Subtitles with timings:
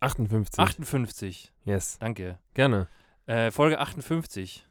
[0.00, 0.58] 58.
[0.58, 1.52] 58.
[1.64, 1.98] Yes.
[1.98, 2.38] Danke.
[2.54, 2.88] Gerne.
[3.26, 4.66] Äh, Folge 58.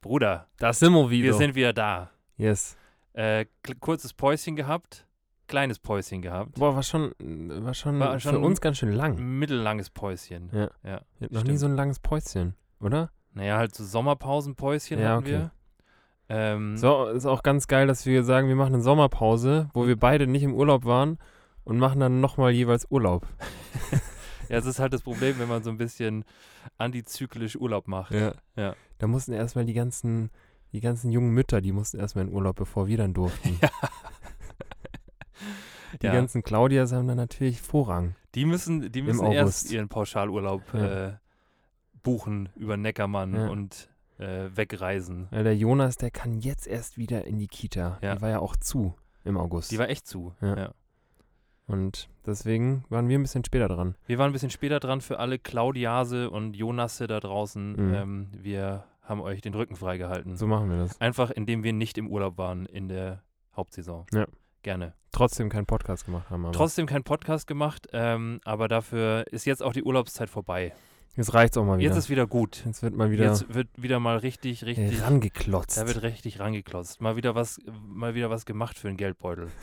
[0.00, 1.26] Bruder, Da sind wir wieder.
[1.26, 2.10] wir sind wieder da.
[2.36, 2.76] Yes.
[3.12, 3.44] Äh,
[3.80, 5.06] kurzes Päuschen gehabt,
[5.46, 9.38] kleines Päuschen gehabt, Boah, war schon, war schon, War schon- für uns ganz schön lang.
[9.38, 10.48] mittellanges Päuschen.
[10.54, 10.70] Ja.
[10.84, 11.00] ja.
[11.18, 13.10] Wir hatten noch nie so ein langes Päuschen, oder?
[13.34, 15.30] Naja, halt so Sommerpausenpäuschen Ja, hatten okay.
[15.32, 15.50] wir.
[16.30, 19.98] Ähm, So, ist auch ganz geil, dass wir sagen, wir machen eine Sommerpause, wo wir
[19.98, 21.18] beide nicht im Urlaub waren
[21.64, 23.26] und machen dann nochmal jeweils Urlaub.
[24.50, 26.24] Ja, es ist halt das Problem, wenn man so ein bisschen
[26.78, 28.12] antizyklisch Urlaub macht.
[28.12, 28.34] Ja.
[28.56, 28.74] Ja.
[28.98, 30.30] Da mussten erstmal die ganzen,
[30.72, 33.58] die ganzen jungen Mütter, die mussten erstmal in Urlaub, bevor wir dann durften.
[36.02, 36.12] Die Ja.
[36.12, 38.14] ganzen Claudias haben dann natürlich Vorrang.
[38.34, 39.34] Die müssen, die müssen August.
[39.36, 41.08] erst ihren Pauschalurlaub Ja.
[41.08, 41.12] äh,
[42.02, 43.48] buchen über Neckermann Ja.
[43.48, 45.28] und äh, wegreisen.
[45.32, 47.98] Der Jonas, der kann jetzt erst wieder in die Kita.
[48.02, 48.14] Ja.
[48.14, 49.70] Die war ja auch zu im August.
[49.72, 50.34] Die war echt zu.
[50.40, 50.72] Ja.
[51.70, 53.94] Und deswegen waren wir ein bisschen später dran.
[54.06, 57.72] Wir waren ein bisschen später dran für alle Claudiase und Jonasse da draußen.
[57.72, 57.94] Mhm.
[57.94, 60.36] Ähm, wir haben euch den Rücken freigehalten.
[60.36, 61.00] So machen wir das.
[61.00, 63.22] Einfach, indem wir nicht im Urlaub waren in der
[63.56, 64.06] Hauptsaison.
[64.12, 64.26] Ja.
[64.62, 64.92] Gerne.
[65.12, 66.44] Trotzdem keinen Podcast gemacht haben.
[66.44, 70.74] Aber Trotzdem keinen Podcast gemacht, ähm, aber dafür ist jetzt auch die Urlaubszeit vorbei.
[71.16, 71.88] Jetzt reicht's auch mal wieder.
[71.88, 72.62] Jetzt ist wieder gut.
[72.64, 75.02] Jetzt wird mal wieder Jetzt wird wieder mal richtig, richtig.
[75.02, 75.78] rangeklotzt.
[75.78, 77.00] Da wird richtig rangeklotzt.
[77.00, 79.48] Mal wieder was, mal wieder was gemacht für den Geldbeutel.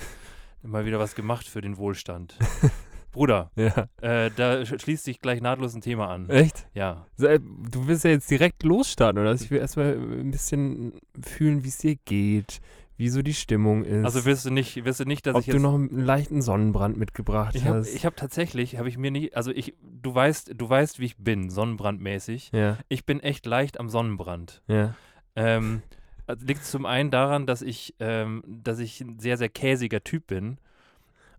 [0.63, 2.36] mal wieder was gemacht für den Wohlstand.
[3.11, 3.88] Bruder, ja.
[4.02, 6.30] äh, da sch- schließt sich gleich nahtlos ein Thema an.
[6.30, 6.67] Echt?
[6.73, 7.05] Ja.
[7.20, 9.33] Äh, Du willst ja jetzt direkt losstarten, oder?
[9.33, 12.59] Ich will erstmal ein bisschen fühlen, wie es dir geht,
[12.95, 14.05] wie so die Stimmung ist.
[14.05, 15.61] Also wirst du nicht, wirst du nicht, dass ob ich du jetzt.
[15.64, 17.93] noch einen leichten Sonnenbrand mitgebracht ich habe hast.
[17.95, 21.17] ich hab tatsächlich, habe ich mir nicht, also ich, du weißt, du weißt, wie ich
[21.17, 22.52] bin, sonnenbrandmäßig.
[22.53, 24.61] ja, Ich bin echt leicht am Sonnenbrand.
[24.67, 24.93] ja.
[25.36, 25.82] Ähm,
[26.27, 30.27] also liegt zum einen daran, dass ich, ähm, dass ich ein sehr, sehr käsiger Typ
[30.27, 30.58] bin.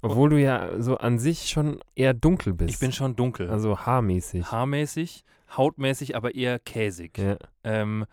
[0.00, 2.70] Obwohl du ja so an sich schon eher dunkel bist.
[2.70, 3.50] Ich bin schon dunkel.
[3.50, 4.50] Also haarmäßig.
[4.50, 5.24] haarmäßig,
[5.56, 7.18] hautmäßig, aber eher käsig.
[7.18, 7.36] ja.
[7.64, 8.06] Ähm,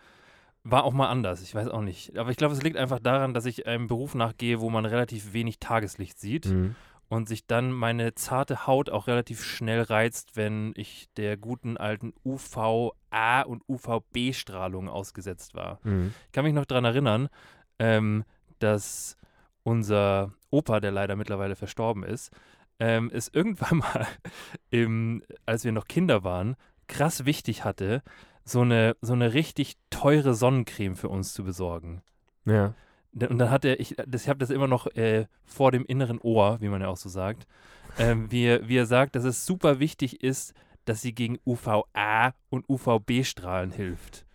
[0.68, 2.18] war auch mal anders, ich weiß auch nicht.
[2.18, 5.32] Aber ich glaube, es liegt einfach daran, dass ich einem Beruf nachgehe, wo man relativ
[5.32, 6.74] wenig Tageslicht sieht Mhm.
[7.08, 12.12] Und sich dann meine zarte Haut auch relativ schnell reizt, wenn ich der guten alten
[12.24, 15.78] UVA und UVB-Strahlung ausgesetzt war.
[15.84, 16.12] Mhm.
[16.26, 17.28] Ich kann mich noch daran erinnern,
[17.78, 18.24] ähm,
[18.58, 19.16] dass
[19.62, 22.30] unser Opa, der leider mittlerweile verstorben ist,
[22.78, 24.06] ähm, es irgendwann mal,
[24.70, 26.56] im, als wir noch Kinder waren,
[26.88, 28.02] krass wichtig hatte,
[28.44, 32.02] so eine, so eine richtig teure Sonnencreme für uns zu besorgen.
[32.44, 32.74] Ja.
[33.16, 36.18] Und dann hat er, ich, das, ich habe das immer noch äh, vor dem inneren
[36.20, 37.46] Ohr, wie man ja auch so sagt,
[37.98, 40.52] ähm, wie, er, wie er sagt, dass es super wichtig ist,
[40.84, 44.26] dass sie gegen UVA und UVB-Strahlen hilft.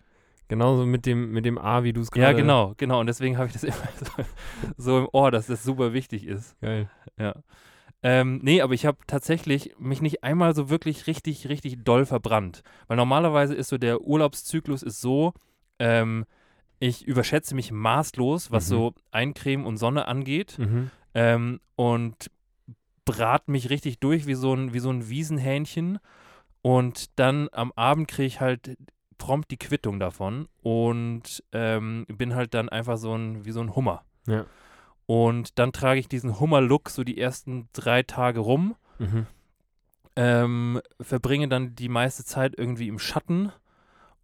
[0.48, 2.26] Genauso mit dem, mit dem A, wie du es gerade.
[2.26, 3.00] Ja, genau, genau.
[3.00, 4.24] Und deswegen habe ich das immer so,
[4.76, 6.60] so im Ohr, dass das super wichtig ist.
[6.60, 6.90] Geil.
[7.18, 7.36] Ja.
[8.02, 12.62] Ähm, nee, aber ich habe tatsächlich mich nicht einmal so wirklich richtig, richtig doll verbrannt.
[12.88, 15.32] Weil normalerweise ist so der Urlaubszyklus ist so,
[15.78, 16.26] ähm,
[16.82, 18.68] ich überschätze mich maßlos, was Mhm.
[18.68, 20.58] so Eincremen und Sonne angeht.
[20.58, 20.90] Mhm.
[21.14, 22.28] Ähm, und
[23.04, 26.00] brat mich richtig durch wie so ein, wie so ein Wiesenhähnchen.
[26.60, 28.76] Und dann am Abend kriege ich halt
[29.18, 33.76] prompt die Quittung davon und ähm, bin halt dann einfach so ein, wie so ein
[33.76, 34.04] Hummer.
[34.26, 34.46] Ja.
[35.06, 39.26] Und dann trage ich diesen Hummer-Look so die ersten drei Tage rum, Mhm.
[40.16, 43.52] ähm, verbringe dann die meiste Zeit irgendwie im Schatten.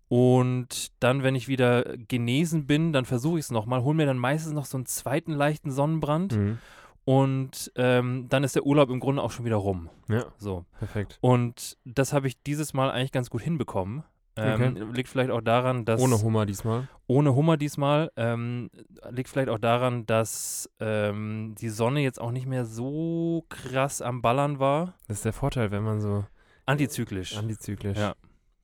[0.08, 4.18] Und dann, wenn ich wieder genesen bin, dann versuche ich es nochmal, hole mir dann
[4.18, 6.36] meistens noch so einen zweiten leichten Sonnenbrand.
[6.36, 6.58] Mhm.
[7.04, 9.88] Und ähm, dann ist der Urlaub im Grunde auch schon wieder rum.
[10.08, 10.64] Ja, So.
[10.78, 11.18] perfekt.
[11.20, 14.04] Und das habe ich dieses Mal eigentlich ganz gut hinbekommen.
[14.36, 16.00] Ähm, Liegt vielleicht auch daran, dass.
[16.00, 16.86] Ohne Hummer diesmal.
[17.08, 18.12] ohne Hummer diesmal.
[18.16, 18.70] Ähm,
[19.10, 24.22] liegt vielleicht auch daran, dass ähm, die Sonne jetzt auch nicht mehr so krass am
[24.22, 24.94] Ballern war.
[25.08, 26.24] Das ist der Vorteil, wenn man so
[26.66, 27.36] Antizyklisch.
[27.36, 27.98] antizyklisch.
[27.98, 28.14] Ja.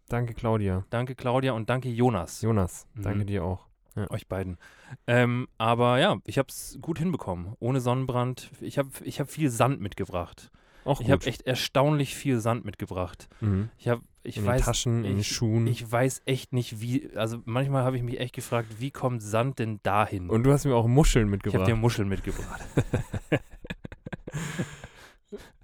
[0.09, 0.85] Danke, Claudia.
[0.91, 2.43] danke Claudia und danke Jonas.
[2.43, 3.03] Jonas, Mhm.
[3.03, 3.67] danke dir auch.
[4.11, 4.59] Euch beiden.
[5.07, 7.55] Ähm, aber ja, ich habe es gut hinbekommen.
[7.61, 8.51] Ohne Sonnenbrand.
[8.61, 10.51] Ich habe ich hab viel Sand mitgebracht.
[10.85, 11.13] Auch Ich gut.
[11.13, 13.29] habe echt erstaunlich viel Sand mitgebracht.
[13.41, 13.69] Mhm.
[13.79, 15.69] Ich habe, ich in weiß, Taschen, in ich- Schuhen.
[15.69, 17.09] ich weiß echt nicht, wie.
[17.15, 20.29] Also manchmal habe ich mich echt gefragt, wie kommt Sand denn dahin?
[20.29, 21.69] Und du hast mir auch Muscheln ich habe mitgebracht.
[21.69, 22.63] dir Muscheln mitgebracht.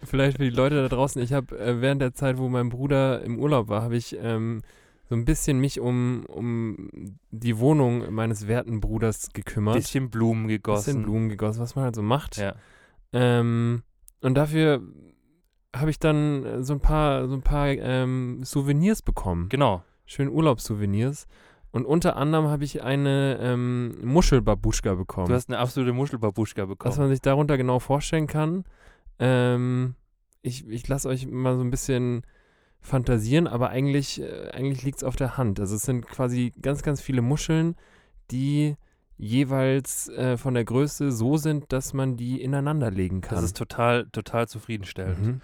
[0.03, 1.21] vielleicht für die Leute da draußen.
[1.23, 4.63] Ich habe äh, während der Zeit, wo mein Bruder im Urlaub war, habe ich ähm,
[5.09, 6.89] so ein bisschen mich um, um
[7.31, 9.75] die Wohnung meines werten Bruders gekümmert.
[9.75, 10.85] Bisschen Blumen gegossen.
[10.85, 12.37] Bisschen Blumen gegossen, was man halt so macht.
[12.37, 12.55] Ja.
[13.13, 13.83] Ähm,
[14.21, 14.83] und dafür
[15.75, 19.49] habe ich dann äh, so ein paar, so ein paar ähm, Souvenirs bekommen.
[19.49, 19.83] Genau.
[20.07, 21.27] Schöne Urlaubssouvenirs.
[21.73, 25.29] Und unter anderem habe ich eine ähm, Muschelbabuschka bekommen.
[25.29, 26.91] Du hast eine absolute Muschelbabuschka bekommen.
[26.91, 28.65] Was man sich darunter genau vorstellen kann.
[29.21, 29.95] Ähm,
[30.43, 32.23] ich ich lasse euch mal so ein bisschen
[32.81, 35.61] fantasieren, aber eigentlich, äh, eigentlich liegt es auf der Hand.
[35.61, 37.77] Also es sind quasi ganz, ganz viele Muscheln,
[38.31, 38.77] die
[39.19, 43.37] jeweils äh, von der Größe so sind, dass man die ineinander legen kann.
[43.37, 45.27] das ist total, total zufriedenstellend.
[45.27, 45.41] mhm.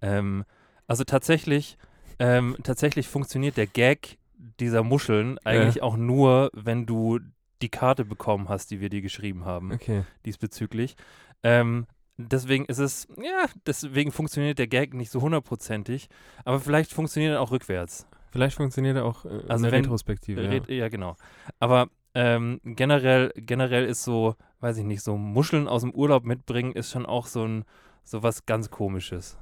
[0.00, 0.44] Ähm,
[0.86, 1.78] also tatsächlich,
[2.20, 4.18] ähm, tatsächlich funktioniert der Gag
[4.60, 7.18] dieser Muscheln eigentlich auch nur, wenn du
[7.60, 10.04] die Karte bekommen hast, die wir dir geschrieben haben Okay.
[10.24, 10.94] diesbezüglich.
[11.42, 11.86] Ähm,
[12.18, 16.08] deswegen ist es, ja, deswegen funktioniert der Gag nicht so hundertprozentig,
[16.44, 18.06] aber vielleicht funktioniert er auch rückwärts.
[18.30, 20.42] Vielleicht funktioniert er auch äh, in Also der wenn- Retrospektive.
[20.44, 20.62] Ja.
[20.74, 21.16] Ja, genau.
[21.58, 26.72] Aber ähm, generell, generell ist so, weiß ich nicht, so Muscheln aus dem Urlaub mitbringen
[26.72, 27.64] ist schon auch so ein,
[28.04, 29.38] so was ganz komisches.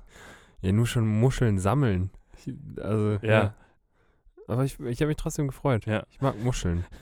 [0.60, 2.10] ja, nur schon Muscheln sammeln.
[2.44, 3.28] Ich, also, ja.
[3.42, 3.54] Ja.
[4.48, 5.86] Aber ich, ich habe mich trotzdem gefreut.
[5.86, 6.04] Ja.
[6.10, 6.84] Ich mag Muscheln.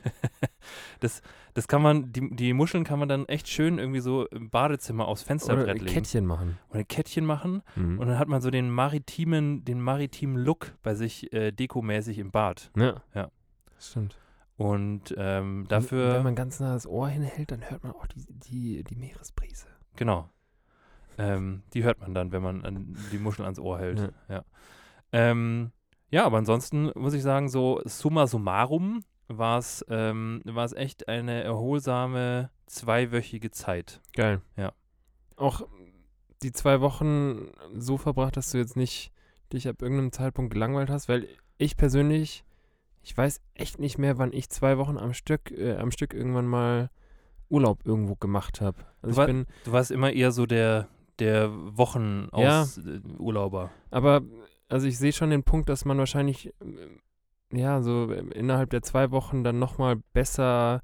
[1.54, 5.06] Das kann man, die, die Muscheln kann man dann echt schön irgendwie so im Badezimmer
[5.06, 5.86] aufs Oder Fensterbrett ein legen.
[5.94, 6.58] Kettchen machen.
[6.68, 7.62] Und ein Kettchen machen.
[7.76, 7.98] Mhm.
[8.00, 12.30] Und dann hat man so den maritimen, den maritimen Look bei sich äh, dekomäßig im
[12.30, 12.70] Bad.
[12.76, 13.02] ja.
[13.14, 13.30] Ja.
[13.78, 14.16] Stimmt.
[14.56, 18.06] Und ähm, Und dafür, Wenn man ganz nah das Ohr hinhält, dann hört man auch
[18.06, 19.66] die, die, die Meeresbrise.
[19.96, 20.28] genau.
[21.18, 24.00] Ähm, die hört man dann, wenn man an, die Muscheln ans Ohr hält.
[24.00, 24.36] Ja.
[24.36, 24.44] Ja.
[25.12, 25.70] Ähm,
[26.10, 31.42] ja, aber ansonsten muss ich sagen, so summa summarum war es ähm, war's echt eine
[31.42, 34.00] erholsame zweiwöchige Zeit.
[34.14, 34.40] Geil.
[34.56, 34.72] Ja.
[35.36, 35.66] Auch
[36.42, 39.12] die zwei Wochen so verbracht, dass du jetzt nicht
[39.52, 41.26] dich ab irgendeinem Zeitpunkt gelangweilt hast, weil
[41.58, 42.44] ich persönlich,
[43.02, 46.46] ich weiß echt nicht mehr, wann ich zwei Wochen am Stück, äh, am Stück irgendwann
[46.46, 46.90] mal
[47.48, 48.78] Urlaub irgendwo gemacht habe.
[49.02, 53.70] Also war- ich bin, Du warst immer eher so der, der Wochenaus-Urlauber.
[53.90, 54.22] aber
[54.74, 58.82] also ich sehe schon den Punkt, dass man wahrscheinlich äh, ja so äh, innerhalb der
[58.82, 60.82] zwei Wochen dann nochmal besser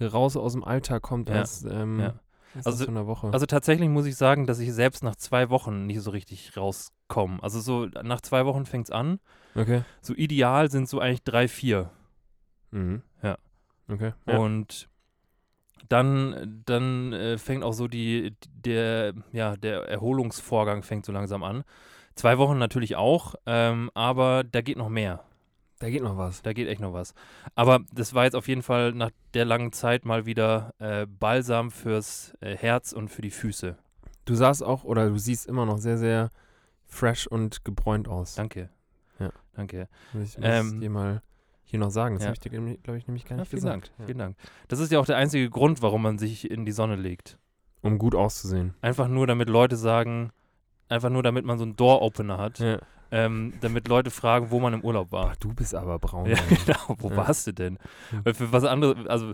[0.00, 1.36] raus aus dem Alltag kommt Ja.
[1.36, 2.14] als, ähm, Ja.
[2.54, 3.30] als Also- einer Woche.
[3.32, 7.42] Also tatsächlich muss ich sagen, dass ich selbst nach zwei Wochen nicht so richtig rauskomme.
[7.42, 9.18] Also so nach zwei Wochen fängt es an.
[9.54, 9.82] okay.
[10.02, 11.90] So ideal sind so eigentlich drei, vier.
[12.72, 13.02] Mhm.
[13.22, 13.38] Ja.
[13.88, 14.12] Okay.
[14.26, 14.38] Ja.
[14.38, 14.88] Und
[15.88, 21.62] dann, dann äh, fängt auch so die, der, ja, der Erholungsvorgang fängt so langsam an.
[22.14, 25.24] Zwei Wochen natürlich auch, ähm, aber da geht noch mehr.
[25.80, 26.42] Da geht noch was.
[26.42, 27.14] Da geht echt noch was.
[27.54, 31.70] Aber das war jetzt auf jeden Fall nach der langen Zeit mal wieder äh, Balsam
[31.70, 33.76] fürs äh, Herz und für die Füße.
[34.24, 36.30] Du sahst auch, oder du siehst immer noch sehr, sehr
[36.86, 38.34] fresh und gebräunt aus.
[38.36, 38.70] Danke.
[39.18, 39.30] Ja.
[39.54, 39.88] Danke.
[40.12, 41.22] Muss ich muss Ähm, dir mal
[41.64, 42.14] hier noch sagen.
[42.14, 42.28] Das ja.
[42.28, 43.92] habe ich dir, glaube ich, nämlich gar Ja, nicht vielen gesagt.
[43.98, 44.06] Dank.
[44.06, 44.36] Vielen Dank.
[44.68, 47.38] Das ist ja auch der einzige Grund, warum man sich in die Sonne legt.
[47.82, 48.74] Um gut auszusehen.
[48.80, 50.30] Einfach nur, damit Leute sagen,
[50.88, 52.78] einfach nur, damit man so einen Door-Opener hat, Ja.
[53.10, 55.26] ähm, damit Leute fragen, wo man im Urlaub war.
[55.28, 56.26] Boah, du bist aber braun.
[56.26, 56.36] Ja,
[56.66, 56.96] genau.
[56.98, 57.16] Wo Ja.
[57.16, 57.78] warst du denn?
[58.24, 59.32] Weil für was anderes, also,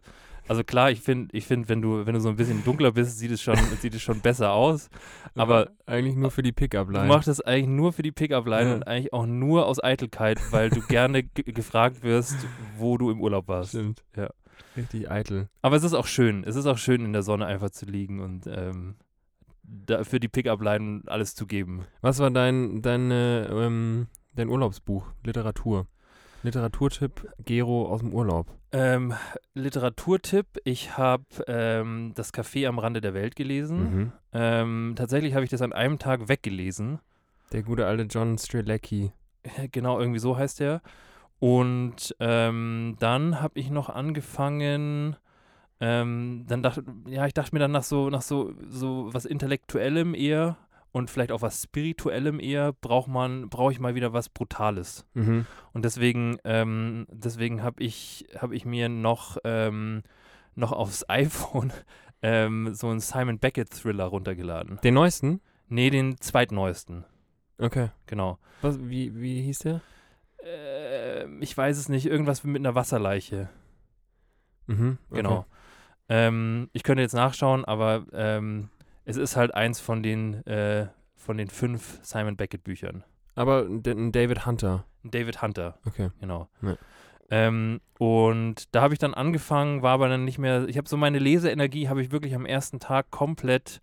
[0.48, 3.18] also klar, ich finde, ich find, wenn du, wenn du so ein bisschen dunkler bist,
[3.18, 4.88] sieht es schon, sieht es schon besser aus.
[5.34, 7.06] Aber eigentlich nur für die du Pickup-Line.
[7.06, 8.74] machst das eigentlich nur für die Pickup-Line Ja.
[8.76, 12.36] und eigentlich auch nur aus Eitelkeit, weil du gerne ge- gefragt wirst,
[12.78, 13.70] wo du im Urlaub warst.
[13.70, 14.02] Stimmt.
[14.16, 14.30] Ja.
[14.76, 15.48] Richtig eitel.
[15.62, 16.44] Aber es ist auch schön.
[16.44, 18.94] Es ist auch schön, in der Sonne einfach zu liegen und ähm,
[20.02, 21.86] für die Pickup-Line alles zu geben.
[22.00, 25.06] Was war dein, dein, äh, ähm, dein Urlaubsbuch?
[25.24, 25.86] Literatur.
[26.42, 28.46] Literaturtipp Gero aus dem Urlaub.
[28.72, 29.14] Ähm,
[29.54, 33.78] Literaturtipp: Ich habe ähm, das Café am Rande der Welt gelesen.
[33.78, 34.12] Mhm.
[34.32, 37.00] Ähm, tatsächlich habe ich das an einem Tag weggelesen.
[37.52, 39.12] Der gute alte John Strelecki.
[39.72, 40.82] Genau, irgendwie so heißt der.
[41.38, 45.16] Und ähm, dann habe ich noch angefangen.
[45.80, 50.14] Ähm, dann dachte, ja, ich dachte mir dann nach so, nach so, so was Intellektuellem
[50.14, 50.58] eher
[50.92, 55.06] und vielleicht auch was Spirituellem eher, braucht man, brauche ich mal wieder was Brutales.
[55.14, 55.46] Mhm.
[55.72, 60.02] Und deswegen, ähm, deswegen habe ich, hab ich mir noch, ähm,
[60.54, 61.72] noch aufs iPhone
[62.22, 64.78] ähm, so einen Simon Beckett Thriller runtergeladen.
[64.82, 65.40] Den neuesten?
[65.68, 67.04] Nee, den zweitneuesten.
[67.58, 67.90] Okay.
[68.06, 68.38] Genau.
[68.60, 69.80] Was, wie, wie hieß der?
[70.42, 73.48] Ähm, ich weiß es nicht, irgendwas mit einer Wasserleiche.
[74.66, 74.98] Mhm.
[75.08, 75.22] okay.
[75.22, 75.46] Genau.
[76.10, 78.68] Ähm, ich könnte jetzt nachschauen, aber ähm,
[79.04, 83.04] es ist halt eins von den, äh, von den fünf Simon Beckett Büchern.
[83.36, 84.84] Aber ein David Hunter.
[85.04, 86.10] David Hunter, Okay.
[86.20, 86.48] genau.
[86.62, 86.76] Ja.
[87.30, 90.96] Ähm, und da habe ich dann angefangen, war aber dann nicht mehr, ich habe so
[90.96, 93.80] meine Leseenergie, habe ich wirklich am ersten Tag komplett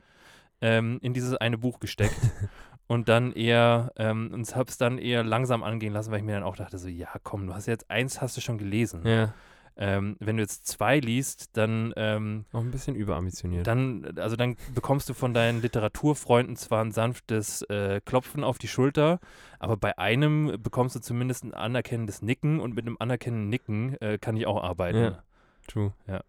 [0.60, 2.20] ähm, in dieses eine Buch gesteckt.
[2.88, 6.44] und dann eher, ähm, und hab's dann eher langsam angehen lassen, weil ich mir dann
[6.44, 9.02] auch dachte, so, ja, komm, du hast jetzt eins hast du schon gelesen.
[9.06, 9.34] Ja,
[9.80, 13.68] Ähm, wenn du jetzt zwei liest, dann, ähm, auch ein bisschen überambitioniert.
[13.68, 18.68] dann, also dann bekommst du von deinen Literaturfreunden zwar ein sanftes äh, Klopfen auf die
[18.68, 19.20] Schulter,
[19.60, 24.18] aber bei einem bekommst du zumindest ein anerkennendes Nicken und mit einem anerkennenden Nicken äh,
[24.18, 24.98] kann ich auch arbeiten.
[24.98, 25.24] Ja.
[25.68, 25.94] True.
[26.08, 26.22] Ja.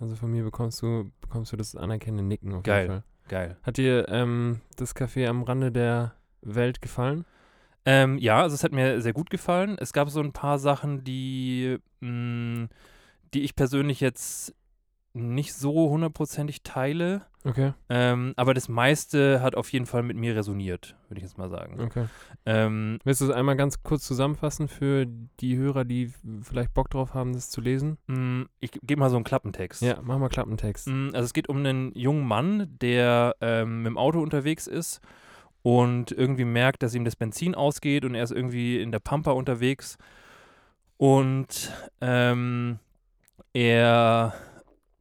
[0.00, 2.82] Also von mir bekommst du, bekommst du das anerkennende Nicken auf Geil.
[2.82, 3.04] jeden Fall.
[3.28, 3.56] Geil.
[3.62, 7.24] Hat dir ähm, das Café am Rande der Welt gefallen?
[7.86, 9.76] Ähm, ja, also es hat mir sehr gut gefallen.
[9.78, 12.68] Es gab so ein paar Sachen, die, mh,
[13.34, 14.54] die ich persönlich jetzt
[15.16, 17.22] nicht so hundertprozentig teile.
[17.44, 17.72] Okay.
[17.90, 21.50] Ähm, aber das meiste hat auf jeden Fall mit mir resoniert, würde ich jetzt mal
[21.50, 21.78] sagen.
[21.78, 22.06] Okay.
[22.46, 25.06] Ähm, Willst du es einmal ganz kurz zusammenfassen für
[25.40, 26.10] die Hörer, die
[26.42, 27.98] vielleicht Bock drauf haben, das zu lesen?
[28.06, 29.82] mh, ich gebe mal so einen Klappentext.
[29.82, 30.88] Ja, mach mal Klappentext.
[30.88, 35.00] Mm, Also es geht um einen jungen Mann, der ähm, mit dem Auto unterwegs ist
[35.64, 39.30] und irgendwie merkt, dass ihm das Benzin ausgeht und er ist irgendwie in der Pampa
[39.30, 39.96] unterwegs
[40.98, 42.78] und ähm,
[43.54, 44.34] er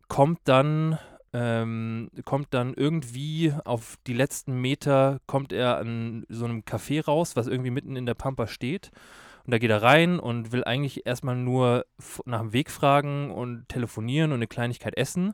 [0.07, 0.97] kommt dann
[1.33, 7.35] ähm, kommt dann irgendwie auf die letzten Meter kommt er an so einem Café raus,
[7.35, 8.91] was irgendwie mitten in der Pampa steht.
[9.43, 11.85] Und da geht er rein und will eigentlich erstmal nur
[12.25, 15.33] nach dem Weg fragen und telefonieren und eine Kleinigkeit essen.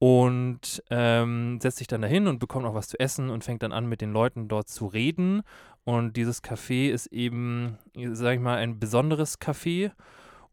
[0.00, 3.72] Und ähm, setzt sich dann dahin und bekommt auch was zu essen und fängt dann
[3.72, 5.42] an, mit den Leuten dort zu reden.
[5.84, 7.78] Und dieses Café ist eben,
[8.12, 9.90] sag ich mal, ein besonderes Café.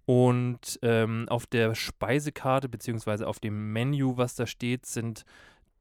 [0.06, 5.26] Und ähm, auf der Speisekarte beziehungsweise auf dem Menü, was da steht, sind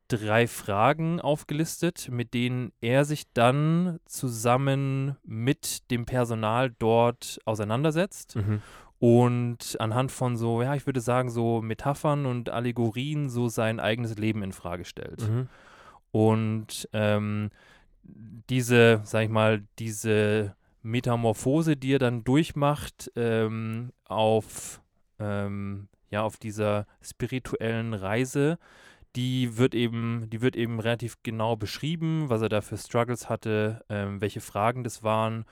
[0.08, 8.60] drei Fragen aufgelistet, mit denen er sich dann zusammen mit dem Personal dort auseinandersetzt Mhm.
[9.04, 14.16] Und anhand von so, ja, ich würde sagen, so Metaphern und Allegorien so sein eigenes
[14.16, 15.28] Leben in Frage stellt.
[15.28, 15.48] Mhm.
[16.10, 17.50] Und ähm,
[18.02, 24.80] diese, sag ich mal, diese Metamorphose, die er dann durchmacht, ähm, auf,
[25.18, 28.58] ähm, ja, auf dieser spirituellen Reise,
[29.16, 33.84] die wird eben, die wird eben relativ genau beschrieben, was er da für Struggles hatte,
[33.90, 35.44] ähm, welche Fragen das waren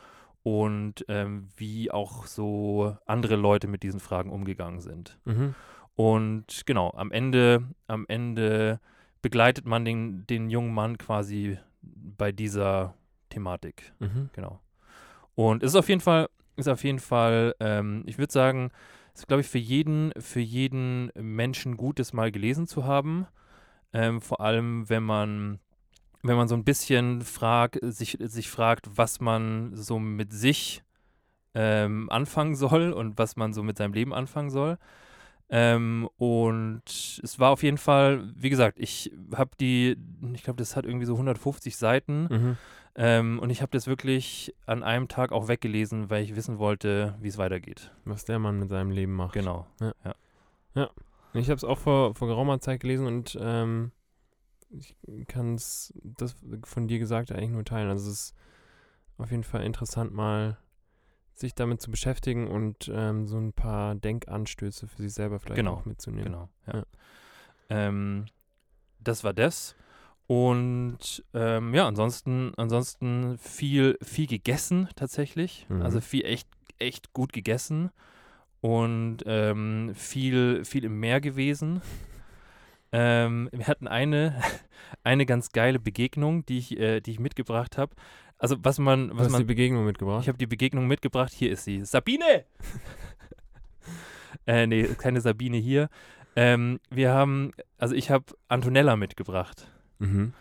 [0.42, 5.18] und ähm, wie auch so andere Leute mit diesen Fragen umgegangen sind.
[5.24, 5.54] Mhm.
[5.94, 8.80] Und genau, am Ende, am Ende
[9.20, 12.94] begleitet man den, den jungen Mann quasi bei dieser
[13.30, 13.92] Thematik.
[14.00, 14.30] Mhm.
[14.32, 14.60] Genau.
[15.34, 18.70] Und es ist auf jeden Fall, ist auf jeden Fall, ähm, ich würde sagen,
[19.14, 23.26] es ist, glaube ich, für jeden, für jeden Menschen gut, es mal gelesen zu haben.
[23.92, 25.60] Ähm, vor allem, wenn man,
[26.22, 30.82] wenn man so ein bisschen frag, sich, sich fragt, was man so mit sich
[31.54, 34.78] ähm, anfangen soll und was man so mit seinem Leben anfangen soll.
[35.50, 39.98] Ähm, und es war auf jeden Fall, wie gesagt, ich habe die,
[40.32, 42.28] ich glaube, das hat irgendwie so 150 Seiten.
[42.30, 42.56] Mhm.
[42.94, 47.14] Ähm, und ich habe das wirklich an einem Tag auch weggelesen, weil ich wissen wollte,
[47.20, 47.90] wie es weitergeht.
[48.04, 49.34] Was der Mann mit seinem Leben macht.
[49.34, 49.66] Genau.
[51.34, 53.92] Ich habe es auch vor, vor geraumer Zeit gelesen und ähm,
[54.72, 54.96] ich
[55.28, 57.90] kann es, das von dir Gesagte eigentlich nur teilen.
[57.90, 58.34] Also es ist
[59.18, 60.58] auf jeden Fall interessant, mal
[61.34, 65.74] sich damit zu beschäftigen und ähm, so ein paar Denkanstöße für sich selber vielleicht Genau,
[65.74, 66.24] auch mitzunehmen.
[66.24, 66.48] Genau.
[66.66, 66.74] Ja.
[66.78, 66.84] Ja.
[67.68, 68.26] Ähm,
[69.00, 69.74] das war das.
[70.26, 75.66] Und ähm, ja, ansonsten, ansonsten viel, viel gegessen tatsächlich.
[75.68, 75.82] Mhm.
[75.82, 76.48] Also viel echt,
[76.78, 77.90] echt gut gegessen.
[78.60, 81.82] Und ähm, viel, viel im Meer gewesen.
[82.92, 84.40] Ähm, wir hatten eine,
[85.04, 87.94] eine ganz geile Begegnung, die ich, äh, die ich mitgebracht habe.
[88.38, 90.22] Also was man, Du was hast die man Begegnung mitgebracht?
[90.22, 91.32] ich habe die Begegnung mitgebracht.
[91.32, 91.84] Hier ist sie.
[91.84, 92.44] Sabine!
[94.46, 95.88] äh, nee, keine Sabine hier.
[96.34, 99.68] Ähm, wir haben, also ich habe Antonella mitgebracht.
[99.98, 100.32] mhm.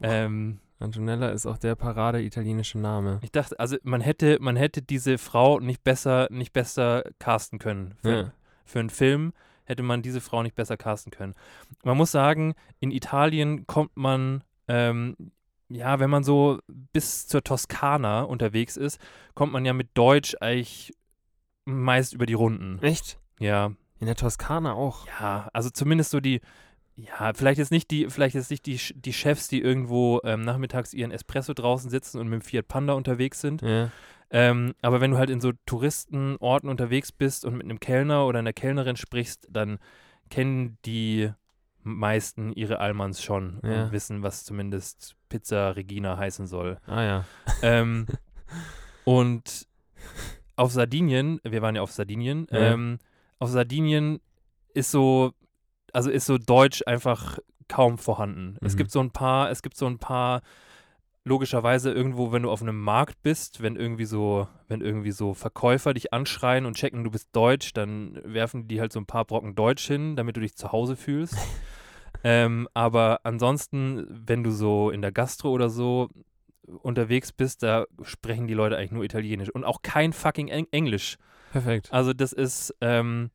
[0.00, 3.18] Ähm, Antonella ist auch der parade-italienische Name.
[3.22, 7.96] ich dachte, also man hätte, man hätte diese Frau nicht besser, nicht besser casten können.
[8.00, 8.32] Für, Ja.
[8.64, 9.32] für einen Film
[9.68, 11.34] hätte man diese Frau nicht besser casten können.
[11.84, 15.14] Man muss sagen, in Italien kommt man, ähm,
[15.68, 18.98] ja, wenn man so bis zur Toskana unterwegs ist,
[19.34, 20.92] kommt man ja mit Deutsch eigentlich
[21.66, 22.82] meist über die Runden.
[22.82, 23.18] Echt?
[23.38, 25.06] Ja, In der Toskana auch.
[25.20, 26.40] ja, also zumindest so die,
[27.00, 30.92] ja, vielleicht jetzt nicht die, vielleicht jetzt nicht die, die Chefs, die irgendwo ähm, nachmittags
[30.92, 33.62] ihren Espresso draußen sitzen und mit dem Fiat Panda unterwegs sind.
[33.62, 33.90] Ja.
[34.30, 38.40] Ähm, aber wenn du halt in so Touristenorten unterwegs bist und mit einem Kellner oder
[38.40, 39.78] einer Kellnerin sprichst, dann
[40.28, 41.30] kennen die
[41.82, 43.84] meisten ihre Almans schon Ja.
[43.84, 46.78] und wissen, was zumindest Pizza Regina heißen soll.
[46.86, 47.24] Ah ja.
[47.62, 48.06] ähm,
[49.04, 49.66] und
[50.56, 52.72] auf Sardinien, wir waren ja auf Sardinien, Ja.
[52.72, 52.98] ähm,
[53.38, 54.20] auf Sardinien
[54.74, 55.32] ist so,
[55.92, 58.56] also ist so Deutsch einfach kaum vorhanden.
[58.62, 58.78] Es Mhm.
[58.78, 60.40] gibt so ein paar, es gibt so ein paar
[61.24, 65.92] logischerweise irgendwo, wenn du auf einem Markt bist, wenn irgendwie so, wenn irgendwie so Verkäufer
[65.92, 69.54] dich anschreien und checken, du bist Deutsch, dann werfen die halt so ein paar Brocken
[69.54, 71.36] Deutsch hin, damit du dich zu Hause fühlst.
[72.24, 76.08] ähm, aber ansonsten, wenn du so in der Gastro oder so
[76.82, 81.18] unterwegs bist, da sprechen die Leute eigentlich nur Italienisch und auch kein fucking Eng Englisch.
[81.52, 81.92] Perfekt.
[81.92, 83.30] Also das ist, ähm,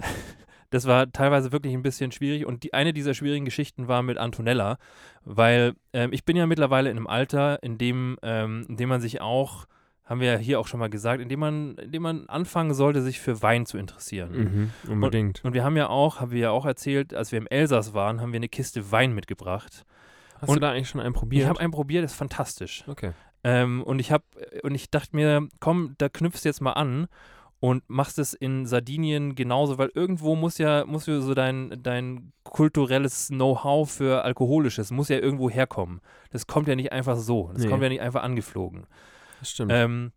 [0.70, 2.46] das war teilweise wirklich ein bisschen schwierig.
[2.46, 4.78] Und die eine dieser schwierigen Geschichten war mit Antonella,
[5.24, 9.00] weil ähm, ich bin ja mittlerweile in einem Alter, in dem, ähm, in dem man
[9.00, 9.66] sich auch,
[10.04, 12.74] haben wir ja hier auch schon mal gesagt, in dem man, in dem man anfangen
[12.74, 14.70] sollte, sich für Wein zu interessieren.
[14.84, 15.44] Mhm, unbedingt.
[15.44, 18.20] Und wir haben ja auch, haben wir ja auch erzählt, als wir im Elsass waren,
[18.20, 19.84] haben wir eine Kiste Wein mitgebracht.
[20.40, 21.42] Hast und du da eigentlich schon einen probiert?
[21.42, 22.84] Ich habe einen probiert, das ist fantastisch.
[22.86, 23.12] Okay.
[23.44, 24.24] Ähm, und ich habe
[24.62, 27.08] und ich dachte mir, komm, da knüpfst du jetzt mal an
[27.60, 32.32] und machst es in Sardinien genauso, weil irgendwo muss ja muss ja so dein dein
[32.44, 36.00] kulturelles Know-how für alkoholisches muss ja irgendwo herkommen.
[36.30, 37.50] Das kommt ja nicht einfach so.
[37.52, 37.68] Das Nee.
[37.68, 38.86] kommt ja nicht einfach angeflogen.
[39.40, 39.72] Das stimmt.
[39.74, 40.12] Ähm,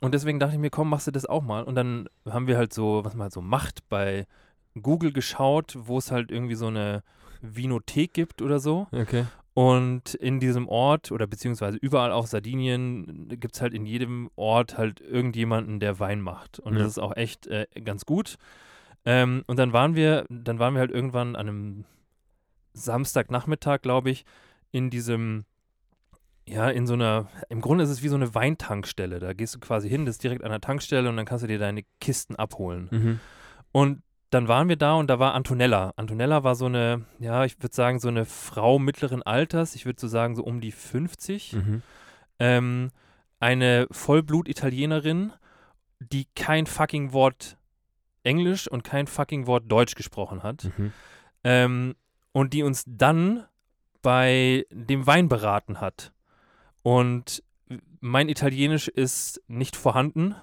[0.00, 1.62] und deswegen dachte ich mir, komm, machst du das auch mal.
[1.64, 4.26] Und dann haben wir halt so, was man halt so macht, bei
[4.80, 7.02] Google geschaut, wo es halt irgendwie so eine
[7.42, 8.86] Vinothek gibt oder so.
[8.92, 9.26] okay.
[9.52, 14.78] Und in diesem Ort oder beziehungsweise überall auf Sardinien gibt es halt in jedem Ort
[14.78, 16.60] halt irgendjemanden, der Wein macht.
[16.60, 16.80] Und Ja.
[16.80, 18.36] das ist auch echt äh, ganz gut.
[19.04, 21.84] Ähm, und dann waren wir, dann waren wir halt irgendwann an einem
[22.74, 24.24] Samstagnachmittag, glaube ich,
[24.70, 25.44] in diesem,
[26.48, 29.18] ja, in so einer, im Grunde ist es wie so eine Weintankstelle.
[29.18, 31.48] Da gehst du quasi hin, das ist direkt an der Tankstelle und dann kannst du
[31.48, 32.88] dir deine Kisten abholen.
[32.90, 33.20] Mhm.
[33.72, 35.92] Und dann waren wir da und da war Antonella.
[35.96, 39.74] Antonella war so eine, ja, ich würde sagen, so eine Frau mittleren Alters.
[39.74, 41.54] Ich würde so sagen, so um die 50.
[41.54, 41.82] Mhm.
[42.38, 42.90] Ähm,
[43.40, 45.32] eine Vollblut-Italienerin,
[45.98, 47.56] die kein fucking Wort
[48.22, 50.70] Englisch und kein fucking Wort Deutsch gesprochen hat.
[50.76, 50.92] Mhm.
[51.42, 51.96] Ähm,
[52.32, 53.46] und die uns dann
[54.02, 56.12] bei dem Wein beraten hat.
[56.82, 57.42] Und
[58.00, 60.36] mein Italienisch ist nicht vorhanden.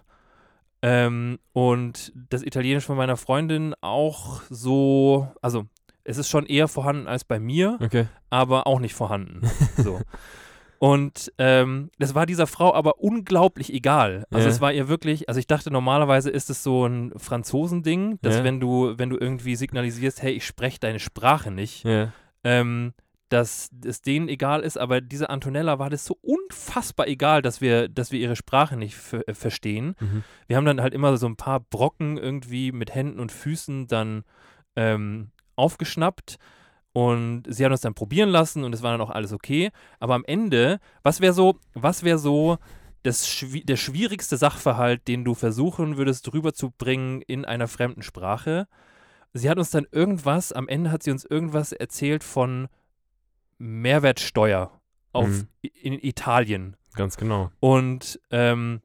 [0.81, 5.65] Ähm, und das Italienisch von meiner Freundin auch so, also
[6.03, 8.07] es ist schon eher vorhanden als bei mir, Okay.
[8.29, 9.41] aber auch nicht vorhanden.
[9.77, 9.99] So.
[10.79, 14.25] Und ähm, das war dieser Frau aber unglaublich egal.
[14.29, 14.53] Also Ja.
[14.53, 18.43] es war ihr wirklich, also ich dachte normalerweise ist es so ein Franzosending, dass Ja.
[18.43, 22.13] wenn du, wenn du irgendwie signalisierst, hey, ich spreche deine Sprache nicht, Ja.
[22.43, 22.93] ähm,
[23.29, 27.89] dass es denen egal ist, aber dieser Antonella war das so unfassbar egal, dass wir,
[27.89, 29.95] dass wir ihre Sprache nicht äh, verstehen.
[29.99, 30.23] Mhm.
[30.47, 34.23] Wir haben dann halt immer so ein paar Brocken irgendwie mit Händen und Füßen dann
[34.75, 36.37] ähm, aufgeschnappt
[36.93, 39.69] und sie hat uns dann probieren lassen und es war dann auch alles okay.
[39.99, 42.57] Aber am Ende, was wäre so, was wäre so
[43.03, 48.67] das, der schwierigste Sachverhalt, den du versuchen würdest rüberzubringen in einer fremden Sprache?
[49.33, 52.67] Sie hat uns dann irgendwas, am Ende hat sie uns irgendwas erzählt von
[53.57, 54.71] Mehrwertsteuer
[55.13, 55.47] auf Mhm.
[55.81, 56.75] In Italien.
[56.95, 57.51] Ganz genau.
[57.59, 58.81] Und ähm,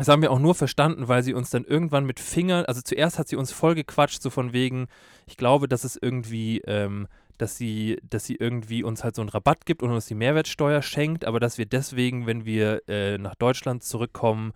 [0.00, 3.18] das haben wir auch nur verstanden, weil sie uns dann irgendwann mit Fingern, also zuerst
[3.18, 4.86] hat sie uns voll gequatscht, so von wegen,
[5.26, 7.06] ich glaube, dass es irgendwie, ähm,
[7.36, 10.80] dass sie, dass sie irgendwie uns halt so einen Rabatt gibt und uns die Mehrwertsteuer
[10.80, 14.52] schenkt, aber dass wir deswegen, wenn wir äh, nach Deutschland zurückkommen,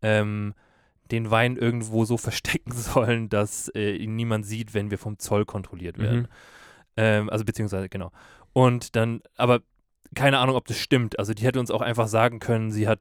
[0.00, 0.54] ähm,
[1.10, 5.44] den Wein irgendwo so verstecken sollen, dass äh, ihn niemand sieht, wenn wir vom Zoll
[5.44, 6.20] kontrolliert werden.
[6.20, 6.28] Mhm.
[6.96, 8.12] Ähm, also beziehungsweise, genau.
[8.54, 9.60] Und dann, aber
[10.14, 11.18] keine Ahnung, ob das stimmt.
[11.18, 13.00] Also die hätte uns auch einfach sagen können, sie hat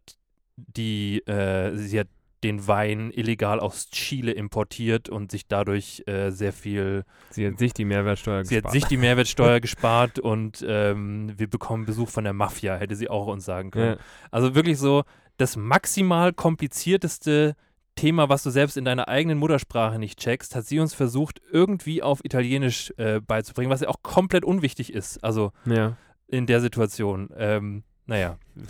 [0.58, 2.08] die, äh, sie hat
[2.44, 7.74] den Wein illegal aus Chile importiert und sich dadurch äh, sehr viel, Sie hat sich
[7.74, 8.74] die Mehrwertsteuer sie hat gespart.
[8.74, 13.28] sich die Mehrwertsteuer gespart und ähm, wir bekommen Besuch von der Mafia, hätte sie auch
[13.28, 13.92] uns sagen können.
[13.98, 13.98] ja.
[14.30, 15.04] Also wirklich so
[15.38, 17.56] das maximal komplizierteste
[17.96, 22.02] Thema, was du selbst in deiner eigenen Muttersprache nicht checkst, hat sie uns versucht, irgendwie
[22.02, 25.24] auf Italienisch äh, beizubringen, was ja auch komplett unwichtig ist.
[25.24, 25.96] Also ja.
[26.28, 27.30] in der Situation.
[27.38, 28.38] Ähm, naja.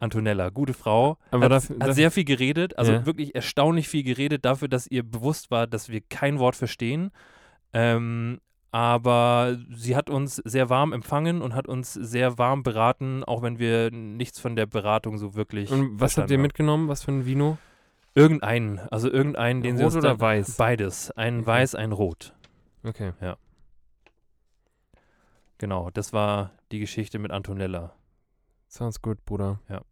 [0.00, 1.16] Antonella, gute Frau.
[1.30, 3.06] Aber hat, dafür- hat dafür- sehr viel geredet, also Ja.
[3.06, 7.10] wirklich erstaunlich viel geredet dafür, dass ihr bewusst war, dass wir kein Wort verstehen.
[7.72, 8.40] Ähm,
[8.72, 13.58] aber sie hat uns sehr warm empfangen und hat uns sehr warm beraten, auch wenn
[13.58, 15.70] wir nichts von der Beratung so wirklich.
[15.70, 16.42] Und was habt ihr haben.
[16.42, 16.88] mitgenommen?
[16.88, 17.58] Was für ein Vino?
[18.14, 20.56] Irgendeinen, also irgendeinen, den sie Rot uns oder weiß?
[20.56, 21.10] Beides.
[21.12, 21.46] Ein Okay.
[21.46, 22.34] weiß, ein rot.
[22.84, 23.12] Okay.
[25.58, 27.94] Genau, das war die Geschichte mit Antonella.
[28.68, 29.60] Sounds good, Bruder.
[29.68, 29.82] Ja.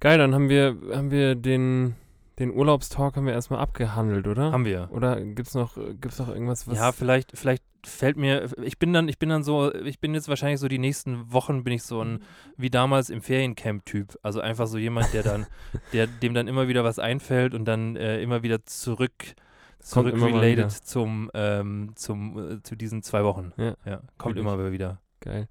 [0.00, 1.96] Geil, dann haben wir, haben wir den,
[2.38, 4.52] den Urlaubstalk haben wir erstmal abgehandelt, oder?
[4.52, 4.88] Haben wir.
[4.90, 6.78] Oder gibt's noch, gibt's noch irgendwas, was.
[6.78, 10.28] Ja, vielleicht, vielleicht fällt mir, ich bin dann, ich bin dann so, ich bin jetzt
[10.28, 12.22] wahrscheinlich so die nächsten Wochen bin ich so ein,
[12.56, 14.18] wie damals im Feriencamp-Typ.
[14.22, 15.46] Also einfach so jemand, der dann,
[15.92, 19.34] der, dem dann immer wieder was einfällt und dann äh, immer wieder zurück,
[19.78, 23.52] zurück related zum, ähm, zum, äh, zu diesen zwei Wochen.
[23.56, 23.74] Ja.
[24.18, 24.54] kommt Wirklich.
[24.54, 25.00] immer wieder.
[25.20, 25.48] Geil.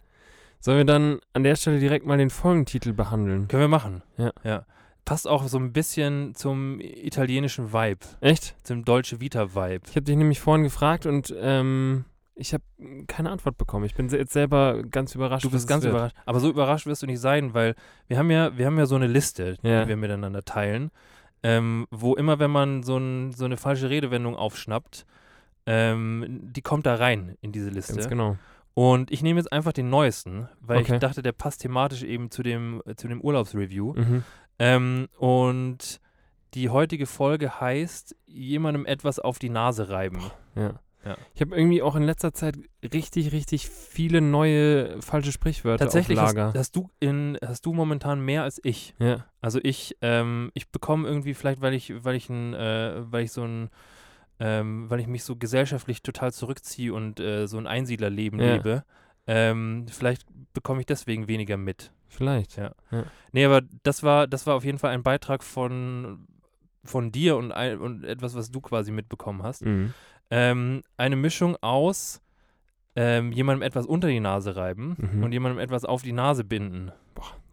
[0.60, 3.48] Sollen wir dann an der Stelle direkt mal den Folgentitel behandeln?
[3.50, 4.02] Können wir machen.
[4.18, 4.32] Ja.
[4.44, 4.66] ja.
[5.06, 8.56] Passt auch so ein bisschen zum italienischen Vibe, Echt?
[8.64, 9.82] zum Dolce Vita-Vibe.
[9.90, 12.64] Ich habe dich nämlich vorhin gefragt und ähm, ich habe
[13.08, 13.86] keine Antwort bekommen.
[13.86, 15.44] Ich bin jetzt selber ganz überrascht.
[15.46, 15.94] Du bist ganz wird.
[15.94, 16.16] überrascht.
[16.26, 17.76] Aber so überrascht wirst du nicht sein, weil
[18.08, 19.84] wir haben ja, wir haben ja so eine Liste, Ja.
[19.84, 20.90] die wir miteinander teilen,
[21.44, 25.06] ähm, wo immer, wenn man so, ein, so eine falsche Redewendung aufschnappt,
[25.66, 27.94] ähm, die kommt da rein in diese Liste.
[27.94, 28.38] Ganz genau.
[28.74, 30.94] Und ich nehme jetzt einfach den neuesten, weil Okay.
[30.96, 33.94] ich dachte, der passt thematisch eben zu dem, zu dem Urlaubsreview.
[33.94, 34.24] Mhm.
[34.60, 36.00] Ähm, und
[36.54, 40.22] die heutige Folge heißt, jemandem etwas auf die Nase reiben.
[40.56, 40.80] Ja.
[41.06, 41.18] Ja.
[41.36, 42.56] Ich habe irgendwie auch in letzter Zeit
[42.94, 46.58] richtig, richtig viele neue falsche Sprichwörter Tatsächlich auf hast, Lager.
[46.58, 48.96] hast, du in, hast du momentan mehr als ich.
[49.00, 49.26] ja.
[49.42, 53.34] Also ich, ähm, ich bekomme irgendwie vielleicht, weil ich, weil ich ein, äh, weil ich
[53.34, 53.70] so ein,
[54.40, 58.54] ähm, weil ich mich so gesellschaftlich total zurückziehe und äh, so ein Einsiedlerleben Ja.
[58.54, 58.86] lebe,
[59.28, 61.92] ähm, vielleicht bekomme ich deswegen weniger mit.
[62.08, 62.58] Vielleicht.
[62.58, 62.74] Ja.
[63.32, 66.28] Nee, aber das war, das war auf jeden Fall ein Beitrag von,
[66.84, 69.66] von dir und, ein, und etwas, was du quasi mitbekommen hast.
[69.66, 69.94] Mhm.
[70.30, 72.22] Ähm, eine Mischung aus
[72.96, 75.24] ähm, jemandem etwas unter die Nase reiben Mhm.
[75.24, 76.92] und jemandem etwas auf die Nase binden.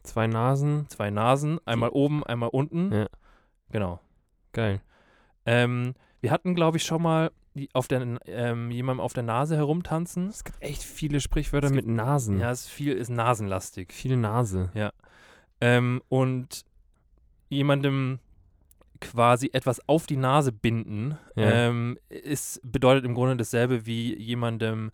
[0.02, 0.86] Zwei Nasen.
[0.88, 2.92] Zwei Nasen, einmal oben, einmal unten.
[2.92, 3.06] Ja.
[3.70, 4.00] Genau.
[4.52, 4.80] Geil.
[5.46, 7.39] Ähm, wir hatten, glaube ich, schon mal die,
[7.72, 10.28] auf der, ähm, jemandem auf der Nase herumtanzen.
[10.28, 12.38] Es gibt echt viele Sprichwörter mit Nasen.
[12.40, 13.92] Ja, es ist viel, ist nasenlastig.
[13.92, 14.70] Viel Nase.
[15.60, 16.64] Ähm, und
[17.48, 18.18] jemandem
[19.00, 21.50] quasi etwas auf die Nase binden, Ja.
[21.50, 24.90] ähm, ist, bedeutet im Grunde dasselbe wie jemandem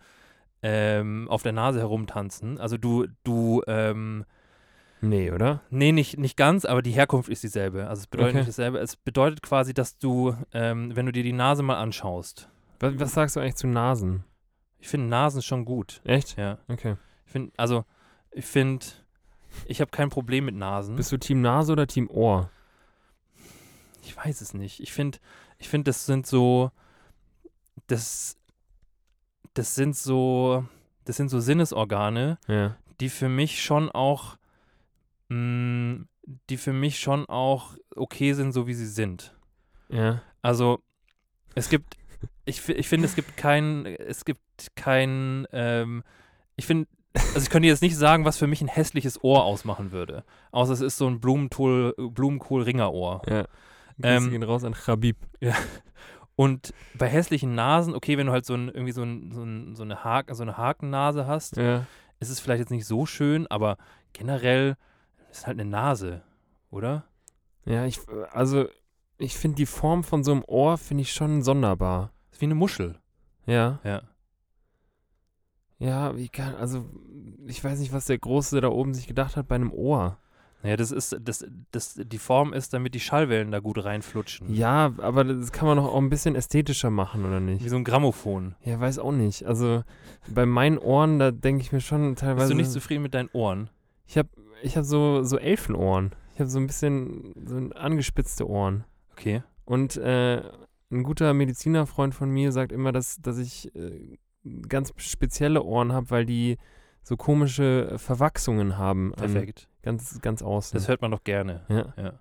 [0.63, 2.59] ähm, auf der Nase herumtanzen.
[2.59, 4.25] Also du, du, ähm,
[5.01, 5.61] Nee, oder?
[5.71, 7.87] nee, nicht, nicht ganz, aber die Herkunft ist dieselbe.
[7.89, 8.39] Also es bedeutet Okay.
[8.39, 8.79] nicht dasselbe.
[8.79, 12.49] Es bedeutet quasi, dass du, ähm, wenn du dir die Nase mal anschaust,
[12.81, 14.25] Was, was sagst du eigentlich zu Nasen?
[14.79, 16.01] ich finde Nasen schon gut.
[16.05, 16.37] Echt?
[16.39, 16.59] Ja.
[16.69, 16.97] Okay.
[17.27, 17.85] Ich finde, also,
[18.31, 18.87] ich finde,
[19.67, 20.97] ich habe kein Problem mit Nasen.
[20.97, 22.51] Bist du Team Nase oder Team Ohr?
[24.03, 24.81] Ich weiß es nicht.
[24.81, 25.19] Ich finde,
[25.59, 26.71] ich finde, das sind so,
[27.87, 28.37] das,
[29.55, 30.65] das sind so,
[31.05, 32.77] das sind so Sinnesorgane, Ja.
[33.01, 34.37] die für mich schon auch,
[35.29, 36.05] mh,
[36.51, 39.35] die für mich schon auch okay sind, so wie sie sind.
[39.89, 40.23] Ja.
[40.43, 40.81] Also,
[41.55, 41.97] es gibt,
[42.45, 44.41] ich, ich finde, es gibt kein, es gibt
[44.75, 46.03] kein, ähm,
[46.57, 49.91] ich finde, also ich könnte jetzt nicht sagen, was für mich ein hässliches Ohr ausmachen
[49.93, 50.25] würde.
[50.53, 53.23] Außer es ist so ein Blumenkohl, Blumenkohl-Ringerohr.
[53.29, 53.45] Ja.
[54.03, 55.17] Ähm, Grüße gehen raus an Khabib.
[56.35, 59.75] Und bei hässlichen Nasen, okay, wenn du halt so ein, irgendwie so, ein, so, ein,
[59.75, 61.87] so, eine Haken, so eine Hakennase hast, Ja.
[62.21, 63.79] ist es vielleicht jetzt nicht so schön, aber
[64.13, 64.77] generell
[65.39, 66.23] ist halt eine Nase,
[66.71, 67.05] oder?
[67.65, 68.67] Ja, ich, also,
[69.19, 72.13] ich finde die Form von so einem Ohr, finde ich schon sonderbar.
[72.31, 72.99] Ist wie eine Muschel.
[73.47, 73.81] Ja.
[73.85, 74.03] Ja.
[75.79, 76.87] Ja, wie kann, also,
[77.47, 80.19] ich weiß nicht, was der Große da oben sich gedacht hat bei einem Ohr.
[80.63, 84.53] Naja, das ist, das, das, die Form ist, damit die Schallwellen da gut reinflutschen.
[84.53, 87.69] Ja, aber das kann man doch auch ein bisschen ästhetischer machen, oder Wie nicht?
[87.69, 88.55] so ein Grammophon.
[88.65, 89.45] Ja, weiß auch nicht.
[89.45, 89.85] Also,
[90.29, 92.47] bei meinen Ohren, da denke ich mir schon teilweise.
[92.47, 93.71] Bist du nicht zufrieden mit deinen Ohren?
[94.07, 94.29] Ich habe
[94.63, 96.15] ich hab so, so Elfenohren.
[96.35, 98.85] Ich habe so ein bisschen so angespitzte Ohren.
[99.13, 99.43] Okay.
[99.65, 100.43] Und äh,
[100.91, 104.19] ein guter Medizinerfreund von mir sagt immer, dass, dass ich äh,
[104.69, 106.59] ganz spezielle Ohren habe, weil die
[107.03, 109.13] so komische Verwachsungen haben.
[109.15, 109.69] an- Perfekt.
[109.83, 110.77] Ganz, ganz außen.
[110.77, 111.65] Das hört man doch gerne.
[111.69, 112.19] ja, Ja.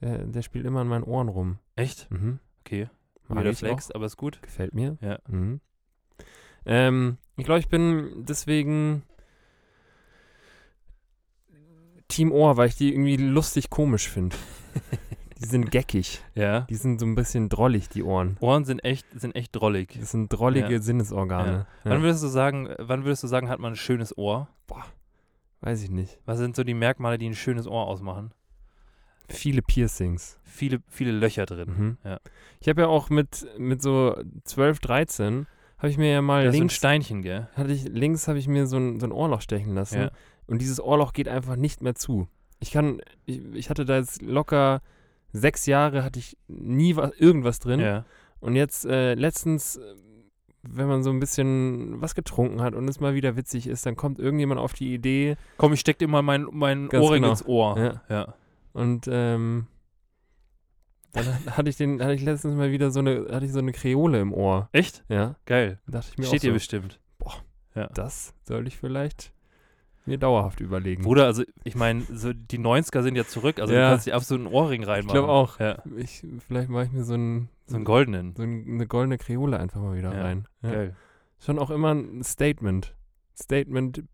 [0.00, 1.58] der, der spielt immer in meinen Ohren rum.
[1.76, 2.10] Echt?
[2.10, 2.40] Mhm.
[2.60, 2.88] Okay.
[3.28, 3.60] Mag Wieder ich auch.
[3.60, 4.42] Flex, aber ist gut.
[4.42, 4.98] Gefällt mir.
[5.00, 5.18] Ja.
[5.28, 5.60] Mhm.
[6.66, 9.02] Ähm, ich glaube, ich bin deswegen
[12.14, 14.36] Team Ohr, weil ich die irgendwie lustig komisch finde.
[15.40, 16.22] die sind geckig.
[16.34, 16.62] Ja.
[16.62, 18.36] Die sind so ein bisschen drollig, die Ohren.
[18.40, 19.96] Ohren sind echt, sind echt drollig.
[19.98, 20.80] Das sind drollige Ja.
[20.80, 21.52] Sinnesorgane.
[21.84, 21.90] Ja.
[21.90, 24.48] Wann würdest du sagen, wann würdest du sagen, hat man ein schönes Ohr?
[25.60, 26.18] Weiß ich nicht.
[26.26, 28.32] Was sind so die Merkmale, die ein schönes Ohr ausmachen?
[29.30, 30.38] Viele Piercings.
[30.44, 31.68] Viele, viele Löcher drin.
[31.76, 31.98] Mhm.
[32.04, 32.18] Ja.
[32.60, 35.46] Ich habe ja auch mit, mit so 12, 13,
[35.78, 37.48] habe ich mir ja mal Das ist so ein links, Steinchen, gell?
[37.56, 39.98] hatte ich, links habe ich mir so ein, so ein Ohrloch stechen lassen.
[40.02, 40.10] Ja.
[40.46, 42.28] Und dieses Ohrloch geht einfach nicht mehr zu.
[42.60, 44.80] Ich kann, ich, ich hatte da jetzt locker
[45.32, 47.80] sechs Jahre, hatte ich nie was, irgendwas drin.
[47.80, 48.04] Ja.
[48.40, 49.80] Und jetzt äh, letztens,
[50.62, 53.96] wenn man so ein bisschen was getrunken hat und es mal wieder witzig ist, dann
[53.96, 57.30] kommt irgendjemand auf die Idee Komm, ich steck dir mal mein, mein Ohrring genau.
[57.30, 57.78] ins Ohr.
[57.78, 58.02] Ja.
[58.08, 58.34] ja.
[58.72, 59.66] und ähm,
[61.12, 61.26] dann
[61.56, 64.20] hatte ich den, hatte ich letztens mal wieder so eine, hatte ich so eine Kreole
[64.20, 64.68] im Ohr.
[64.72, 65.04] Echt?
[65.08, 65.78] Ja, Geil.
[65.86, 67.00] dachte ich mir Steht auch dir so, bestimmt.
[67.94, 69.33] das soll ich vielleicht
[70.06, 71.02] mir dauerhaft überlegen.
[71.02, 73.80] Bruder, also ich meine, so die 90er sind ja zurück, also Ja.
[73.88, 75.06] du kannst dir absolut einen Ohrring reinmachen.
[75.08, 75.58] ich glaube auch.
[75.60, 75.82] Ja.
[75.96, 78.34] Ich, vielleicht mache ich mir so, ein, So einen goldenen.
[78.36, 80.46] so ein, eine goldene Kreole einfach mal wieder Ja, rein.
[80.62, 80.70] Ja.
[80.72, 80.96] Geil.
[81.38, 82.94] Schon auch immer ein Statement.
[83.38, 84.04] Statement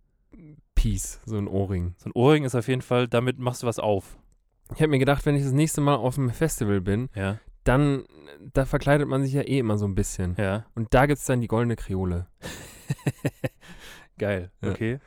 [0.75, 1.95] Piece, so ein Ohrring.
[1.99, 4.17] So ein Ohrring ist auf jeden Fall, damit machst du was auf.
[4.75, 8.05] Ich habe mir gedacht, wenn ich das nächste Mal auf dem Festival bin, Ja, dann,
[8.55, 10.35] da verkleidet man sich ja eh immer so ein bisschen.
[10.39, 10.65] ja.
[10.75, 12.27] Und da gibt es dann die goldene Kreole.
[14.19, 14.51] Geil.
[14.63, 14.99] Okay.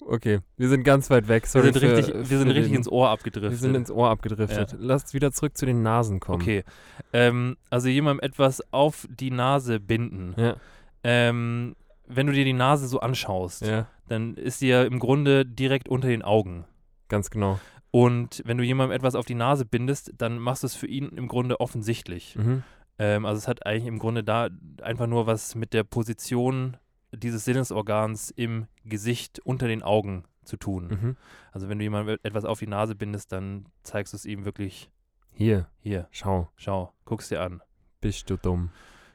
[0.00, 1.44] Okay, wir sind ganz weit weg.
[1.44, 3.50] Wir Sorry sind für, richtig, wir für sind richtig den, ins Ohr abgedriftet.
[3.50, 4.76] Wir sind ins Ohr abgedriftet.
[4.78, 6.42] Lasst wieder zurück zu den Nasen kommen.
[6.42, 6.64] Okay.
[7.12, 10.34] Ähm, also jemandem etwas auf die Nase binden.
[10.36, 10.56] Ja,
[11.02, 11.74] Ähm,
[12.06, 15.88] wenn du dir die Nase so anschaust, ja, dann ist sie ja im Grunde direkt
[15.88, 16.66] unter den Augen.
[17.08, 17.58] ganz genau.
[17.90, 21.08] Und wenn du jemandem etwas auf die Nase bindest, dann machst du es für ihn
[21.16, 22.36] im Grunde offensichtlich.
[22.36, 22.62] Mhm.
[22.98, 24.48] Ähm, also es hat eigentlich im Grunde da
[24.82, 26.76] einfach nur was mit der Position
[27.12, 30.88] dieses Sinnesorgans im Gesicht unter den Augen zu tun.
[30.88, 31.16] Mhm.
[31.52, 34.90] Also wenn du jemandem etwas auf die Nase bindest, dann zeigst du es ihm wirklich,
[35.32, 37.62] Hier, hier, schau, schau, guck's dir an,
[38.00, 38.70] bist du dumm.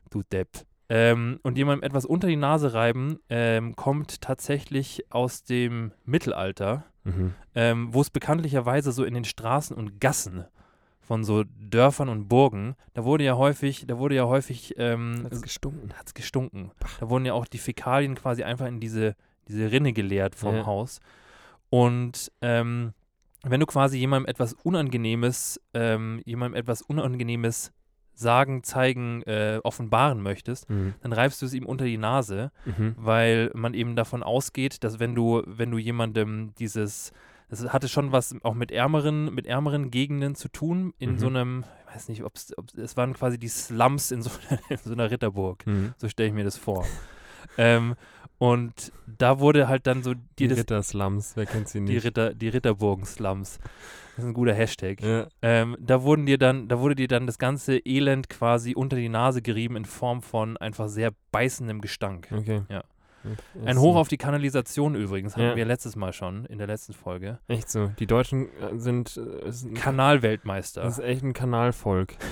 [0.10, 0.50] du Depp.
[0.90, 7.34] Ähm, und jemandem etwas unter die Nase reiben, ähm, kommt tatsächlich aus dem Mittelalter, Mhm.
[7.56, 10.46] ähm, wo es bekanntlicherweise so in den Straßen und Gassen
[11.12, 15.42] von so Dörfern und Burgen, da wurde ja häufig, da wurde ja häufig, ähm, Hat's
[15.42, 15.92] gestunken.
[15.98, 16.72] hat's gestunken.
[17.02, 19.18] Da wurden ja auch die Fäkalien quasi einfach in diese,
[19.50, 20.66] diese Rinne geleert vom Ja.
[20.66, 21.02] Haus.
[21.70, 22.94] Und ähm,
[23.44, 27.74] wenn du quasi jemandem etwas Unangenehmes, ähm, jemandem etwas Unangenehmes
[28.14, 30.94] sagen, zeigen, äh, offenbaren möchtest, Mhm.
[31.02, 32.96] dann reibst du es ihm unter die Nase, Mhm.
[32.98, 37.12] weil man eben davon ausgeht, dass wenn du, wenn du jemandem dieses,
[37.52, 41.20] das hatte schon was auch mit ärmeren, mit ärmeren Gegenden zu tun, in Mhm.
[41.20, 44.32] so einem, ich weiß nicht, ob es, es waren quasi die Slums in so,
[44.70, 45.68] in so einer Ritterburg.
[45.68, 45.94] Mhm.
[45.98, 46.88] So stelle ich mir das vor.
[47.60, 47.96] ähm,
[48.38, 52.06] und da wurde halt dann so Die die, das, Ritterslums, wer kennt sie die, nicht?
[52.06, 53.60] Ritter, die Ritterburgen-Slums.
[54.16, 55.00] Das ist ein guter Hashtag.
[55.02, 55.28] ja.
[55.44, 59.10] Ähm, da wurden dir dann, da wurde dir dann das ganze Elend quasi unter die
[59.10, 62.30] Nase gerieben in Form von einfach sehr beißendem Gestank.
[62.32, 62.64] Okay.
[62.70, 62.84] Ja.
[63.24, 63.66] Okay.
[63.66, 65.56] Ein Hoch auf die Kanalisation übrigens, hatten Ja.
[65.56, 67.40] wir letztes Mal schon, in der letzten Folge.
[67.48, 67.88] Echt so.
[68.00, 70.82] Die Deutschen äh, sind, äh, ein, Kanalweltmeister.
[70.82, 72.16] das ist echt ein Kanalvolk.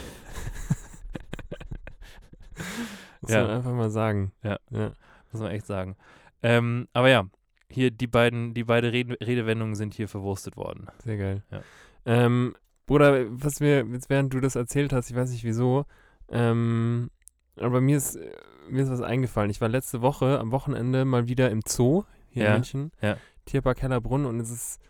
[3.22, 3.44] Muss Ja.
[3.44, 4.32] man einfach mal sagen.
[4.44, 4.58] Ja.
[4.72, 4.92] ja.
[5.32, 5.96] muss man echt sagen.
[6.42, 7.26] Ähm, aber ja,
[7.70, 10.88] hier die beiden, die beiden Rede Redewendungen sind hier verwurstet worden.
[11.04, 11.44] Sehr geil.
[11.52, 11.62] Ja.
[12.06, 15.86] Ähm, Bruder, was mir, jetzt während du das erzählt hast, ich weiß nicht wieso,
[16.32, 17.12] ähm,
[17.58, 18.32] aber mir ist, äh,
[18.70, 19.50] mir ist was eingefallen.
[19.50, 22.92] Ich war letzte Woche am Wochenende mal wieder im Zoo hier Ja, in München.
[23.02, 23.18] ja.
[23.46, 24.82] Tierpark Hellerbrunn und es ist,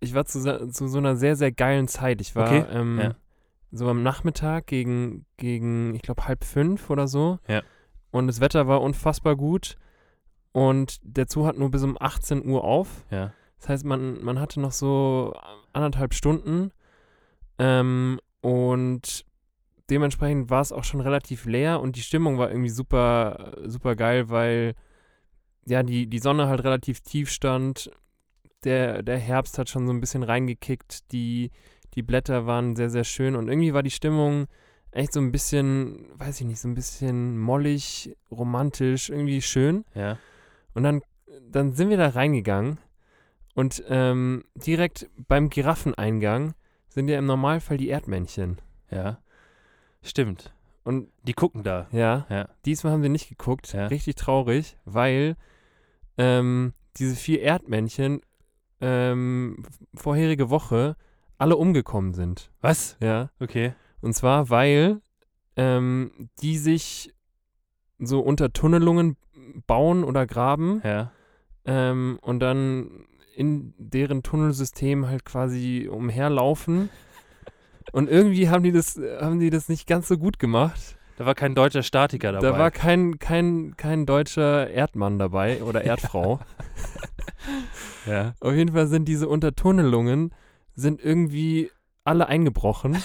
[0.00, 2.20] ich war zu, zu so einer sehr, sehr geilen Zeit.
[2.20, 3.14] Ich war Okay, ähm, ja.
[3.70, 7.38] so am Nachmittag gegen, gegen ich glaube, halb fünf oder so.
[7.46, 7.62] Ja.
[8.10, 9.76] Und das Wetter war unfassbar gut.
[10.52, 13.04] Und der Zoo hat nur bis um 18 Uhr auf.
[13.10, 13.32] Ja.
[13.60, 15.32] Das heißt, man, man hatte noch so
[15.72, 16.72] anderthalb Stunden
[17.58, 19.24] ähm, und
[19.90, 24.30] dementsprechend war es auch schon relativ leer und die Stimmung war irgendwie super, super geil,
[24.30, 24.74] weil
[25.66, 27.90] ja, die, die Sonne halt relativ tief stand.
[28.64, 31.50] Der, der Herbst hat schon so ein bisschen reingekickt, die,
[31.94, 34.46] die Blätter waren sehr, sehr schön und irgendwie war die Stimmung
[34.92, 39.84] echt so ein bisschen, weiß ich nicht, so ein bisschen mollig, romantisch, irgendwie schön.
[39.94, 40.18] Ja.
[40.74, 41.02] Und dann,
[41.48, 42.78] dann sind wir da reingegangen
[43.54, 46.54] und ähm, direkt beim Giraffeneingang
[46.88, 48.60] sind ja im Normalfall die Erdmännchen.
[48.90, 49.18] Ja.
[50.02, 50.52] Stimmt.
[50.84, 51.86] Und Die gucken da.
[51.92, 52.48] ja, Ja.
[52.64, 53.72] diesmal haben sie nicht geguckt.
[53.72, 53.86] Ja.
[53.88, 55.36] Richtig traurig, weil
[56.18, 58.20] ähm, diese vier Erdmännchen
[58.80, 60.96] ähm, vorherige Woche
[61.38, 62.50] alle umgekommen sind.
[62.60, 62.96] Was?
[63.00, 63.30] Ja.
[63.40, 63.74] Okay.
[64.00, 65.00] Und zwar, weil
[65.56, 67.14] ähm, die sich
[67.98, 69.16] so unter Tunnelungen
[69.66, 71.12] bauen oder graben Ja.
[71.66, 73.04] ähm, und dann
[73.36, 76.88] in deren Tunnelsystem halt quasi umherlaufen.
[77.92, 80.96] Und irgendwie haben die das, haben die das nicht ganz so gut gemacht.
[81.16, 82.46] Da war kein deutscher Statiker dabei.
[82.46, 86.40] Da war kein, kein, kein deutscher Erdmann dabei oder Erdfrau.
[88.06, 88.34] ja.
[88.40, 90.32] Auf jeden Fall sind diese Untertunnelungen
[90.74, 91.70] sind irgendwie
[92.04, 92.96] alle eingebrochen,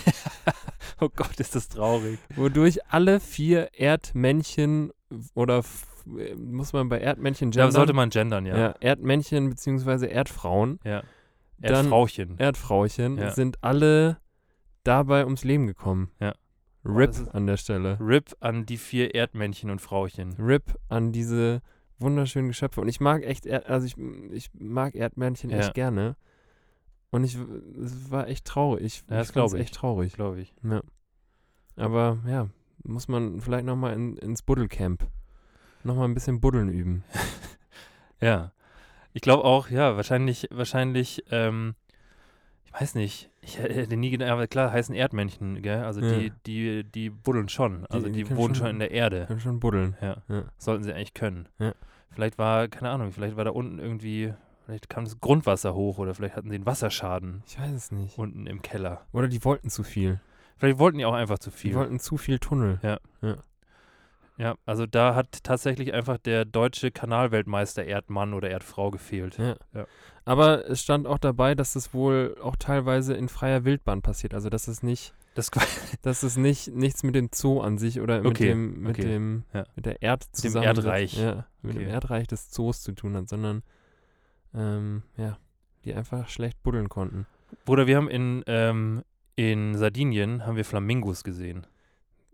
[1.02, 2.20] Oh Gott, ist das traurig.
[2.36, 4.92] wodurch alle vier Erdmännchen
[5.34, 5.62] oder
[6.18, 7.72] äh, muss man bei Erdmännchen Da gendern?
[7.74, 8.58] sollte man gendern, ja.
[8.58, 8.76] ja.
[8.80, 10.08] Erdmännchen bzw.
[10.08, 11.04] Erdfrauen, Ja.
[11.58, 12.36] Dann- Erdfrauchen.
[12.38, 13.32] Erdfrauchen Ja.
[13.32, 14.18] sind alle
[14.86, 16.12] dabei ums Leben gekommen.
[16.20, 16.34] Ja.
[16.86, 17.98] RIP ist- an der Stelle.
[18.00, 20.34] RIP an die vier Erdmännchen und Frauchen.
[20.40, 21.62] RIP an diese
[22.00, 22.82] wunderschönen Geschöpfe.
[22.82, 23.98] Und ich mag echt, Erd also ich,
[24.32, 25.58] ich mag Erdmännchen Ja.
[25.58, 26.16] echt gerne.
[27.10, 27.38] Und ich,
[27.82, 28.84] es war echt traurig.
[28.86, 29.62] Ich, Ja, das ich glaub fand's ich.
[29.62, 30.14] echt traurig.
[30.14, 30.54] Glaube ich.
[30.64, 30.82] Ja.
[31.78, 32.50] Aber ja,
[32.84, 35.08] muss man vielleicht nochmal in, ins Buddelcamp.
[35.84, 37.04] Nochmal ein bisschen Buddeln üben.
[38.22, 38.52] Ja.
[39.14, 41.76] Ich glaube auch, ja, wahrscheinlich, wahrscheinlich, ähm,
[42.80, 45.84] weiß nicht, ich hätte nie gedacht, aber klar heißen Erdmännchen, gell?
[45.84, 46.18] Also Ja.
[46.18, 47.86] die, die, die buddeln schon.
[47.88, 49.26] Also die die, können wohnen schon- in der Erde.
[49.28, 49.96] Kann schon buddeln.
[50.02, 50.18] Ja.
[50.28, 50.44] Ja.
[50.58, 51.48] Sollten sie eigentlich können.
[51.60, 51.74] Ja.
[52.12, 54.34] Vielleicht war, keine Ahnung, vielleicht war da unten irgendwie,
[54.66, 58.18] Vielleicht kam das Grundwasser hoch oder vielleicht hatten sie einen Wasserschaden Ich weiß es nicht.
[58.18, 59.06] unten im Keller.
[59.14, 60.20] Oder die wollten zu viel.
[60.58, 61.70] Vielleicht wollten die auch einfach zu viel.
[61.72, 62.80] Die wollten zu viel Tunnel.
[62.82, 62.98] Ja,
[64.66, 69.38] also da hat tatsächlich einfach der deutsche Kanalweltmeister Erdmann oder Erdfrau gefehlt.
[69.38, 69.56] Ja.
[69.74, 69.88] Ja.
[70.26, 74.34] Aber es stand auch dabei, dass das wohl auch teilweise in freier Wildbahn passiert.
[74.34, 75.52] Also dass es nicht, Das
[76.02, 79.08] dass es nicht nichts mit dem Zoo an sich oder mit Okay, dem, mit okay.
[79.08, 79.66] dem, Ja.
[79.76, 81.18] mit der Erd dem Erdreich.
[81.18, 81.92] Ja, mit dem Okay.
[81.92, 83.62] Erdreich des Zoos zu tun hat, sondern
[84.54, 85.38] ähm, ja,
[85.86, 87.26] die einfach schlecht buddeln konnten.
[87.66, 89.04] Bruder, wir haben in, ähm,
[89.36, 91.68] in Sardinien haben wir Flamingos gesehen.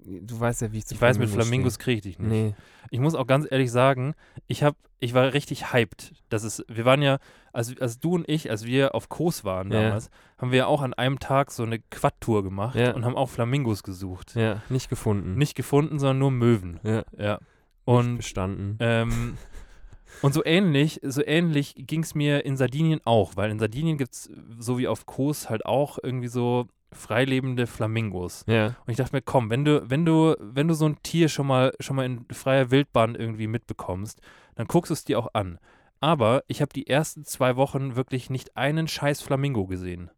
[0.03, 2.29] Du weißt ja, wie ich zu Ich weiß, mit Flamingos kriege ich dich nicht.
[2.29, 2.55] Nee.
[2.89, 4.15] Ich muss auch ganz ehrlich sagen,
[4.47, 6.13] ich hab, ich war richtig hyped.
[6.29, 7.19] Das ist, wir waren ja,
[7.53, 9.81] als, als du und ich, als wir auf Kos waren Ja.
[9.83, 12.93] damals, haben wir auch an einem Tag so eine Quad-Tour gemacht Ja.
[12.95, 14.35] und haben auch Flamingos gesucht.
[14.35, 15.35] Ja, nicht gefunden.
[15.37, 16.79] Nicht gefunden, sondern nur Möwen.
[16.83, 17.39] ja, Ja.
[17.85, 18.77] Und bestanden.
[18.79, 19.37] Ähm,
[20.21, 24.13] und so ähnlich, so ähnlich ging es mir in Sardinien auch, weil in Sardinien gibt
[24.13, 28.43] es, so wie auf Kos, halt auch irgendwie so freilebende Flamingos.
[28.47, 31.29] ja, Und ich dachte mir, komm, wenn du, wenn du, wenn du so ein Tier
[31.29, 34.21] schon mal, schon mal in freier Wildbahn irgendwie mitbekommst,
[34.55, 35.59] dann guckst du es dir auch an.
[35.99, 40.09] Aber ich habe die ersten zwei Wochen wirklich nicht einen scheiß Flamingo gesehen.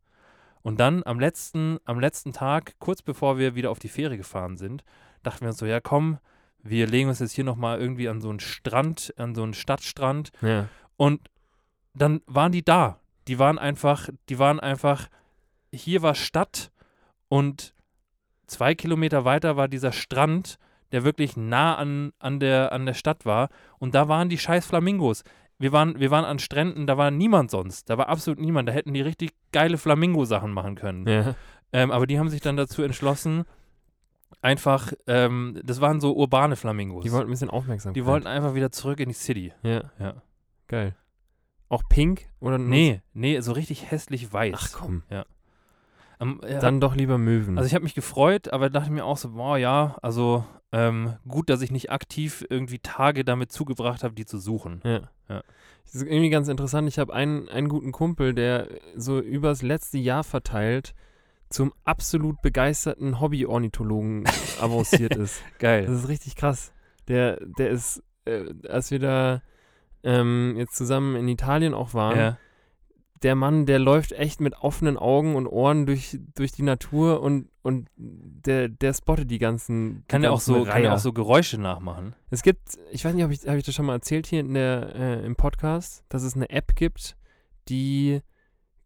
[0.61, 4.57] Und dann am letzten, am letzten Tag, kurz bevor wir wieder auf die Fähre gefahren
[4.57, 4.83] sind,
[5.21, 6.19] dachten wir uns so, ja komm,
[6.63, 10.31] wir legen uns jetzt hier nochmal irgendwie an so einen Strand, an so einen Stadtstrand
[10.41, 10.69] ja.
[10.95, 11.29] und
[11.93, 12.99] dann waren die da.
[13.27, 15.07] Die waren einfach, die waren einfach,
[15.73, 16.71] hier war Stadt
[17.29, 17.73] und
[18.47, 20.57] zwei Kilometer weiter war dieser Strand,
[20.91, 23.49] der wirklich nah an, an, der, an der Stadt war.
[23.79, 25.23] Und da waren die scheiß Flamingos.
[25.57, 27.89] Wir waren, wir waren an Stränden, da war niemand sonst.
[27.89, 28.69] Da war absolut niemand.
[28.69, 31.07] Da hätten die richtig geile Flamingo-Sachen machen können.
[31.07, 31.35] ja.
[31.75, 33.45] Ähm, aber die haben sich dann dazu entschlossen,
[34.41, 37.03] einfach, ähm, das waren so urbane Flamingos.
[37.03, 37.95] Die wollten ein bisschen Aufmerksamkeit.
[37.95, 39.53] die wollten einfach wieder zurück in die City.
[39.63, 40.21] Ja, Ja.
[40.67, 40.95] geil.
[41.69, 44.53] Auch pink oder Nee, nee, so richtig hässlich weiß.
[44.55, 45.01] Ach komm.
[46.23, 47.57] Ähm, ja, Dann doch lieber Möwen.
[47.57, 51.49] also ich habe mich gefreut, aber dachte mir auch so, boah, ja, also ähm, gut,
[51.49, 54.81] dass ich nicht aktiv irgendwie Tage damit zugebracht habe, die zu suchen.
[54.83, 55.01] Ja.
[55.29, 55.43] Ja.
[55.85, 56.87] Das ist irgendwie ganz interessant.
[56.87, 60.95] Ich habe einen, einen guten Kumpel, der so übers letzte Jahr verteilt
[61.49, 64.23] zum absolut begeisterten Hobby-Ornithologen
[64.59, 65.41] avanciert ist.
[65.59, 65.85] Geil.
[65.85, 66.73] Das ist richtig krass.
[67.07, 69.41] Der, der ist, äh, als wir da
[70.03, 72.37] ähm, jetzt zusammen in Italien auch waren, ja.
[73.23, 77.49] Der Mann, der läuft echt mit offenen Augen und Ohren durch, durch die Natur und,
[77.61, 80.01] und der, der spottet die ganzen.
[80.01, 82.13] Die Kann er auch so, kann er auch so Geräusche nachmachen?
[82.29, 84.53] Es gibt, ich weiß nicht, ob ich, habe ich das schon mal erzählt hier in
[84.53, 87.15] der, äh, im Podcast, dass es eine App gibt,
[87.69, 88.21] die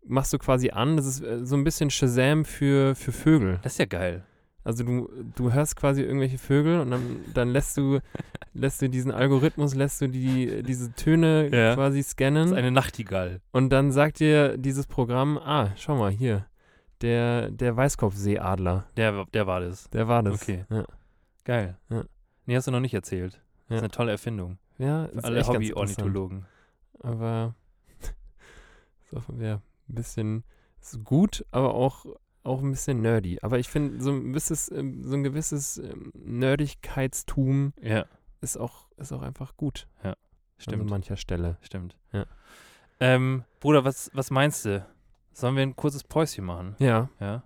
[0.06, 0.97] machst du quasi an.
[0.97, 3.60] Das ist äh, so ein bisschen Shazam für, für Vögel.
[3.63, 4.23] Das ist ja geil.
[4.67, 7.99] Also du, du hörst quasi irgendwelche Vögel und dann, dann lässt du
[8.53, 11.73] lässt du diesen Algorithmus, lässt du die, diese Töne Ja.
[11.75, 13.39] quasi Das scannen ist eine Nachtigall.
[13.51, 16.45] und dann sagt dir dieses Programm, ah, schau mal hier,
[17.01, 19.89] der, der Weißkopfseeadler, Der, der war das.
[19.91, 20.41] der war das.
[20.41, 20.65] Okay.
[20.69, 20.84] Ja,
[21.45, 21.77] Geil.
[21.89, 22.03] Ja.
[22.45, 23.34] Nee, hast du noch nicht erzählt.
[23.34, 23.75] Das Ja.
[23.77, 24.58] ist eine tolle Erfindung.
[24.80, 25.47] ja Für alle.
[25.47, 26.45] Hobby-Ornithologen.
[26.99, 27.56] aber
[29.39, 30.43] ja, ein bisschen
[30.82, 32.06] ist gut, aber auch,
[32.47, 33.39] auch ein bisschen nerdy.
[33.41, 38.05] Aber ich finde, so ein gewisses, ähm, so ein gewisses ähm, Nerdigkeitstum Ja,
[38.41, 40.13] ist auch, ist auch einfach gut an
[40.57, 40.89] so stimmt.
[40.89, 41.57] mancher Stelle.
[41.62, 41.95] Stimmt.
[42.12, 42.25] Ja.
[42.99, 44.86] Ähm, Bruder, was, was meinst du?
[45.33, 46.75] Sollen wir ein kurzes Päuschen machen?
[46.79, 47.43] Ja, Ja,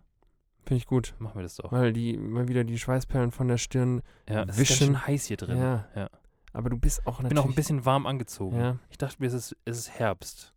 [0.65, 1.13] finde ich gut.
[1.19, 1.71] machen wir das doch.
[1.73, 4.01] Weil die mal wieder die Schweißperlen von der Stirn.
[4.29, 4.69] Ja, es ist Wischen.
[4.93, 5.57] ganz schön heiß hier drin.
[5.57, 5.87] Ja.
[5.95, 6.09] Ja.
[6.53, 7.29] Aber du bist auch Ich natürlich.
[7.29, 8.57] bin auch ein bisschen warm angezogen.
[8.59, 10.53] Ja, Ich dachte mir, es ist, es ist Herbst.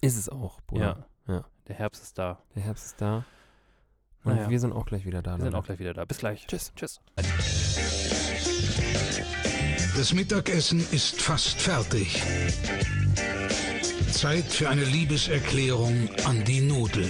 [0.00, 1.04] ist es auch, Bruder.
[1.26, 1.34] Ja.
[1.34, 1.44] Ja.
[1.66, 2.40] Der Herbst ist da.
[2.54, 3.24] Der Herbst ist da.
[4.24, 4.50] Und Naja.
[4.50, 5.36] wir sind auch gleich wieder da.
[5.38, 6.04] Wir sind auch gleich wieder da.
[6.04, 6.46] Bis gleich.
[6.46, 6.72] Tschüss.
[6.76, 7.00] Tschüss.
[9.96, 12.22] Das Mittagessen ist fast fertig.
[14.12, 17.08] Zeit für eine Liebeserklärung an die Nudel.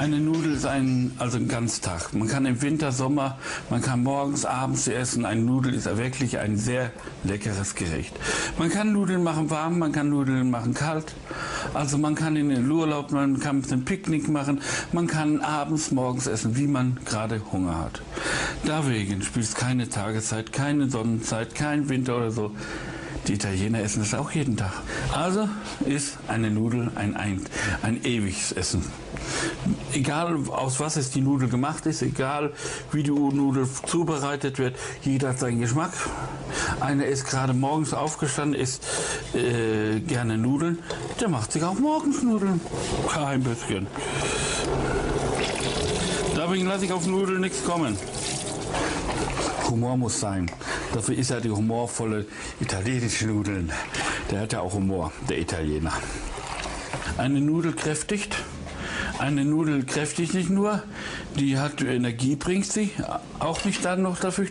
[0.00, 2.14] Eine Nudel ist ein, also ein Ganztag.
[2.14, 3.36] Man kann im Winter, Sommer,
[3.68, 5.26] man kann morgens, abends essen.
[5.26, 6.90] Eine Nudel ist wirklich ein sehr
[7.22, 8.18] leckeres Gericht.
[8.58, 11.14] Man kann Nudeln machen warm, man kann Nudeln machen kalt.
[11.74, 16.26] Also man kann in den Urlaub, man kann ein Picknick machen, man kann abends, morgens
[16.26, 18.00] essen, wie man gerade Hunger hat.
[18.66, 22.52] Deswegen spielt es keine Tageszeit, keine Sonnenzeit, kein Winter oder so.
[23.26, 24.72] Die Italiener essen es auch jeden Tag.
[25.12, 25.48] Also
[25.86, 27.44] ist eine Nudel ein, ein,
[27.82, 28.84] ein ewiges Essen.
[29.92, 32.52] Egal aus was es die Nudel gemacht ist, egal
[32.92, 35.92] wie die Nudel zubereitet wird, jeder hat seinen Geschmack.
[36.80, 38.84] Einer ist gerade morgens aufgestanden, isst
[39.34, 40.78] äh, gerne Nudeln,
[41.20, 42.60] der macht sich auch morgens Nudeln.
[43.08, 43.86] Kein bisschen.
[46.36, 47.96] Deswegen lasse ich auf Nudeln nichts kommen.
[49.70, 50.50] Humor muss sein.
[50.92, 52.26] Dafür ist er die humorvolle
[52.60, 53.72] italienische Nudeln.
[54.30, 55.92] Der hat ja auch Humor, der Italiener.
[57.16, 58.36] Eine Nudel kräftigt.
[59.18, 60.82] Eine Nudel kräftigt nicht nur,
[61.38, 62.90] die hat Energie, bringt sie.
[63.38, 64.46] Auch nicht dann noch dafür,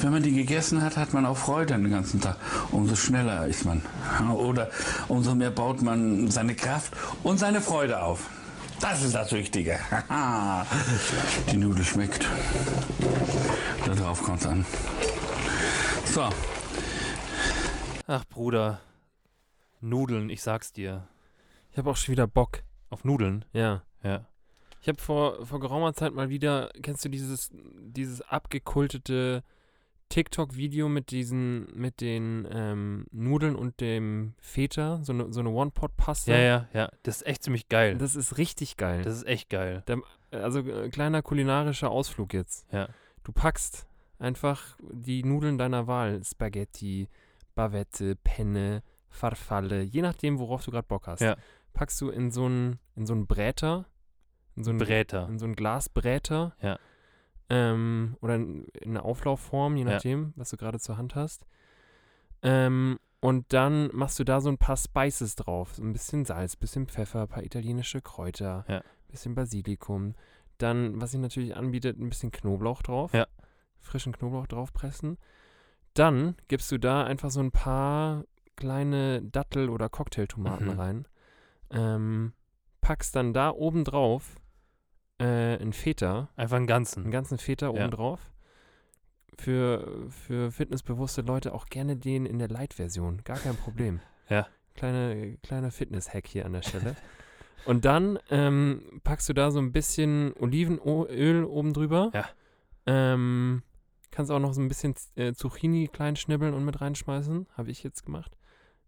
[0.00, 2.36] wenn man die gegessen hat, hat man auch Freude den ganzen Tag.
[2.70, 3.82] Umso schneller ist man.
[4.34, 4.70] Oder
[5.08, 8.30] umso mehr baut man seine Kraft und seine Freude auf.
[8.82, 9.78] Das ist das Wichtige.
[11.50, 12.28] Die Nudel schmeckt.
[13.86, 14.66] Darauf kommt es an.
[16.04, 16.28] So,
[18.06, 18.80] Ach, Bruder.
[19.80, 21.08] Nudeln, ich sag's dir.
[21.70, 22.62] Ich habe auch schon wieder Bock.
[22.90, 23.44] Auf Nudeln?
[23.54, 23.84] Ja.
[24.02, 24.26] Ja.
[24.82, 29.44] Ich habe vor, vor geraumer Zeit mal wieder, kennst du dieses, dieses abgekultete
[30.12, 36.32] TikTok-Video mit diesen, mit den ähm, Nudeln und dem Feta, so eine, so eine One-Pot-Paste?
[36.32, 36.90] Ja, ja, ja.
[37.02, 37.96] Das ist echt ziemlich geil.
[37.96, 39.00] Das ist richtig geil.
[39.04, 39.82] Das ist echt geil.
[40.30, 42.70] also äh, kleiner kulinarischer Ausflug jetzt.
[42.70, 42.90] Ja.
[43.24, 43.86] Du packst
[44.18, 47.08] einfach die Nudeln deiner Wahl, Spaghetti,
[47.54, 51.20] Bavette, Penne, Farfalle, je nachdem, worauf du gerade Bock hast.
[51.20, 51.36] Ja.
[51.72, 53.86] Packst du in so einen in so einen Bräter,
[54.56, 55.26] in so einen, Bräter.
[55.26, 56.54] in so einen Glasbräter.
[56.60, 56.78] Ja.
[57.50, 59.90] Ähm, oder in, in einer Auflaufform, je Ja.
[59.92, 61.44] nachdem, was du gerade zur Hand hast.
[62.42, 65.74] Ähm, und dann machst du da so ein paar Spices drauf.
[65.74, 68.82] So ein bisschen Salz, bisschen Pfeffer, ein paar italienische Kräuter, Ja.
[69.08, 70.14] bisschen Basilikum.
[70.58, 73.12] Dann, was sich natürlich anbietet, ein bisschen Knoblauch drauf.
[73.12, 73.26] Ja.
[73.80, 75.18] Frischen Knoblauch draufpressen.
[75.94, 78.24] Dann gibst du da einfach so ein paar
[78.56, 80.78] kleine Dattel- oder Cocktailtomaten Mhm.
[80.80, 81.08] rein.
[81.70, 82.32] Ähm,
[82.80, 84.36] packst dann da oben drauf
[85.22, 87.10] äh, einen Feta, Einfach einen einen ganzen.
[87.10, 87.72] ganzen Feta Ja.
[87.72, 88.20] oben drauf.
[89.38, 93.22] Für, für fitnessbewusste Leute auch gerne den in der Light-Version.
[93.24, 94.00] Gar kein Problem.
[94.28, 94.46] Ja.
[94.74, 96.96] Kleine, kleiner Fitness-Hack hier an der Stelle.
[97.66, 102.10] Und dann ähm, packst du da so ein bisschen Olivenöl oben drüber.
[102.14, 102.24] Ja.
[102.86, 103.62] Ähm,
[104.10, 107.46] kannst auch noch so ein bisschen äh, Zucchini klein schnibbeln und mit reinschmeißen.
[107.56, 108.38] Habe ich jetzt gemacht.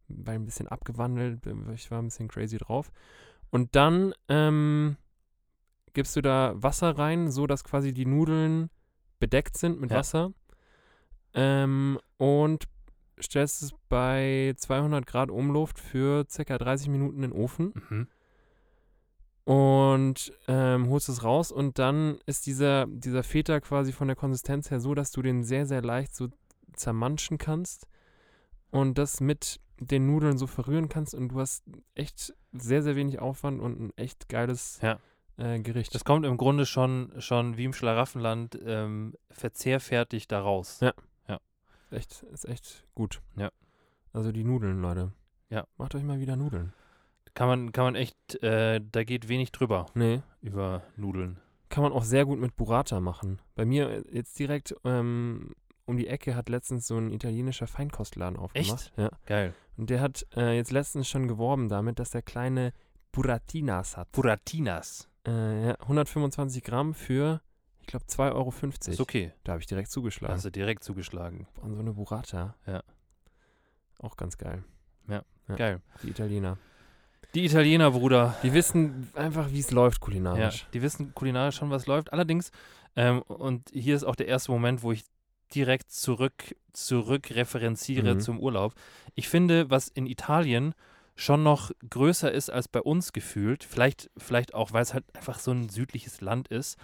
[0.09, 1.41] Weil ein bisschen abgewandelt.
[1.75, 2.91] Ich war ein bisschen crazy drauf.
[3.51, 4.97] Und dann ähm,
[5.95, 8.69] gibst du da Wasser rein, so dass quasi die Nudeln
[9.21, 9.99] bedeckt sind mit Ja.
[9.99, 10.33] Wasser.
[11.33, 12.65] Ähm, und
[13.21, 18.09] stellst es bei 200 Grad Umluft für circa 30 Minuten in den Ofen Mhm.
[19.45, 24.71] und ähm, holst es raus und dann ist dieser, dieser Feta quasi von der Konsistenz
[24.71, 26.29] her so, dass du den sehr, sehr leicht so
[26.75, 27.87] zermanschen kannst
[28.71, 31.65] und das mit den Nudeln so verrühren kannst und du hast
[31.95, 34.99] echt sehr, sehr wenig Aufwand und ein echt geiles Ja.
[35.37, 35.95] Äh, Gericht.
[35.95, 40.81] Das kommt im Grunde schon, schon wie im Schlaraffenland ähm, verzehrfertig da raus.
[40.81, 40.93] Ja.
[41.91, 43.21] echt, ist echt gut.
[43.37, 43.51] Ja.
[44.13, 45.13] Also die Nudeln, Leute.
[45.51, 45.67] Ja.
[45.77, 46.73] Macht euch mal wieder Nudeln.
[47.35, 50.23] Kann man, kann man echt, äh, da geht wenig drüber Nee.
[50.41, 51.39] über Nudeln.
[51.69, 53.41] Kann man auch sehr gut mit Burrata machen.
[53.57, 55.53] Bei mir äh, jetzt direkt ähm,
[55.85, 58.93] um die Ecke hat letztens so ein italienischer Feinkostladen aufgemacht.
[58.97, 59.11] Ja.
[59.27, 59.55] Geil.
[59.77, 62.73] Und der hat äh, jetzt letztens schon geworben damit, dass er kleine
[63.13, 64.11] Burratinas hat.
[64.13, 65.09] Buratinas.
[65.27, 67.41] Äh, ja, 125 Gramm für,
[67.81, 68.53] ich glaube, 2,50 Euro.
[68.93, 69.33] Ist okay.
[69.45, 70.35] Da habe ich direkt zugeschlagen.
[70.35, 71.47] Hast du direkt zugeschlagen.
[71.63, 72.55] Und so eine Burrata.
[72.67, 72.83] Ja.
[74.01, 74.65] Auch ganz geil.
[75.09, 75.23] Ja.
[75.57, 75.81] Geil.
[76.03, 76.59] Die Italiener.
[77.35, 78.37] Die Italiener, Bruder.
[78.43, 80.67] Die wissen einfach, wie es läuft Ja, kulinarisch.
[80.73, 82.13] die wissen kulinarisch schon, was läuft.
[82.13, 82.51] Allerdings,
[82.97, 85.05] ähm, und hier ist auch der erste Moment, wo ich
[85.55, 88.21] direkt zurück, zurück referenziere Mhm.
[88.21, 88.75] zum Urlaub.
[89.15, 90.75] Ich finde, was in Italien
[91.17, 95.39] schon noch größer ist als bei uns gefühlt, vielleicht, vielleicht auch, weil es halt einfach
[95.39, 96.77] so ein südliches Land ist,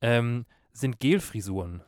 [0.00, 1.82] ähm, sind Gelfrisuren,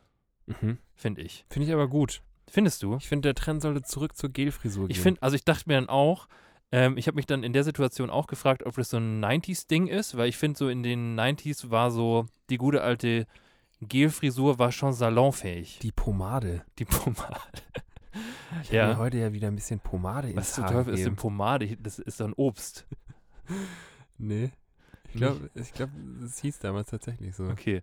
[0.45, 0.77] Mhm.
[0.95, 1.45] finde ich.
[1.49, 2.21] Finde ich aber gut.
[2.49, 2.95] Findest du?
[2.97, 4.91] Ich finde, der Trend sollte zurück zur Gelfrisur gehen.
[4.95, 6.27] Ich finde, also ich dachte mir dann auch,
[6.71, 9.87] ähm, ich habe mich dann in der Situation auch gefragt, ob das so ein 90s-Ding
[9.87, 13.25] ist, weil ich finde, so in den 90s war so die gute alte
[13.81, 15.79] Gelfrisur war schon salonfähig.
[15.79, 16.63] die Pomade.
[16.79, 17.39] Die Pomade.
[18.63, 18.83] Ich Ja.
[18.83, 21.15] habe mir heute ja wieder ein bisschen Pomade ins Was zum Teufel ist denn.
[21.15, 21.77] Pomade?
[21.77, 22.87] Das ist doch ein Obst.
[24.17, 24.51] Nee.
[25.09, 25.89] Ich glaube, ich glaub,
[26.21, 27.45] das hieß damals tatsächlich so.
[27.45, 27.81] Okay.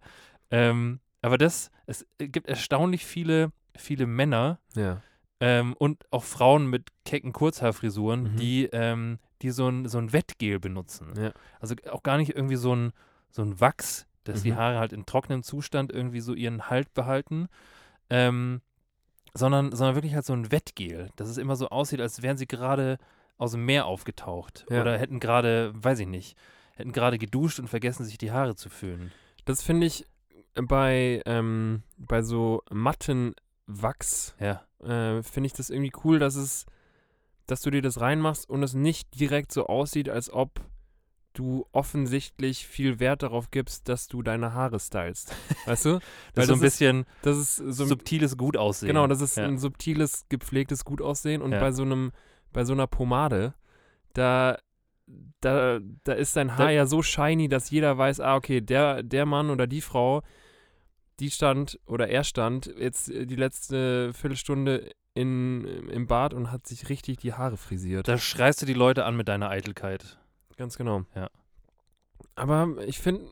[0.50, 5.00] Ähm, aber das, es gibt erstaunlich viele, viele Männer Ja.
[5.40, 8.36] ähm, und auch Frauen mit kecken Kurzhaarfrisuren, Mhm.
[8.36, 11.14] die, ähm, die so ein, so ein Wettgel benutzen.
[11.16, 11.32] Ja.
[11.60, 12.92] Also auch gar nicht irgendwie so ein,
[13.30, 14.56] so ein Wachs, dass die Mhm.
[14.56, 17.48] Haare halt in trockenem Zustand irgendwie so ihren Halt behalten,
[18.10, 18.60] ähm,
[19.34, 22.46] sondern, sondern wirklich halt so ein Wettgel, dass es immer so aussieht, als wären sie
[22.46, 22.98] gerade
[23.36, 24.80] aus dem Meer aufgetaucht Ja.
[24.80, 26.36] oder hätten gerade, weiß ich nicht,
[26.76, 29.10] hätten gerade geduscht und vergessen, sich die Haare zu föhnen.
[29.44, 30.06] Das finde ich
[30.54, 33.34] bei, ähm, bei so matten
[33.66, 36.66] Wachs, Ja, äh, finde ich das irgendwie cool, dass es,
[37.46, 40.60] dass du dir das reinmachst und es nicht direkt so aussieht, als ob
[41.34, 45.34] du offensichtlich viel Wert darauf gibst, dass du deine Haare stylst.
[45.66, 45.98] Weißt du?
[46.34, 48.88] Das Weil ist so ein ist- bisschen Das ist so ein subtiles Gutaussehen.
[48.88, 49.44] Genau, das ist ja.
[49.44, 51.42] ein subtiles, gepflegtes Gutaussehen.
[51.42, 51.60] Und Ja.
[51.60, 52.12] bei so einem,
[52.52, 53.54] bei so einer Pomade,
[54.14, 54.56] da,
[55.40, 59.02] da, da ist dein Haar Da- ja so shiny, dass jeder weiß, ah, okay, der,
[59.02, 60.22] der Mann oder die Frau,
[61.20, 66.88] die stand oder er stand jetzt die letzte Viertelstunde in, im Bad und hat sich
[66.88, 68.08] richtig die Haare frisiert.
[68.08, 70.18] Da schreist du die Leute an mit deiner Eitelkeit.
[70.56, 71.04] Ganz genau.
[71.14, 71.30] Ja.
[72.36, 73.26] Aber ich finde,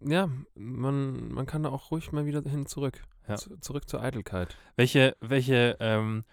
[0.00, 3.02] ja, man, man kann da auch ruhig mal wieder hin zurück.
[3.28, 3.36] Ja.
[3.36, 4.56] Zu, zurück zur Eitelkeit.
[4.76, 6.24] Welche, welche, ähm,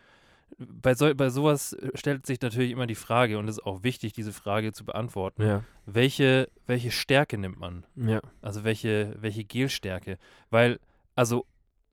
[0.57, 4.13] bei, so, bei sowas stellt sich natürlich immer die Frage, und es ist auch wichtig,
[4.13, 5.43] diese Frage zu beantworten.
[5.43, 5.63] Ja.
[5.85, 7.85] Welche, welche Stärke nimmt man?
[7.95, 8.21] Ja.
[8.41, 10.17] Also welche, welche Gelstärke?
[10.49, 10.79] Weil,
[11.15, 11.45] also,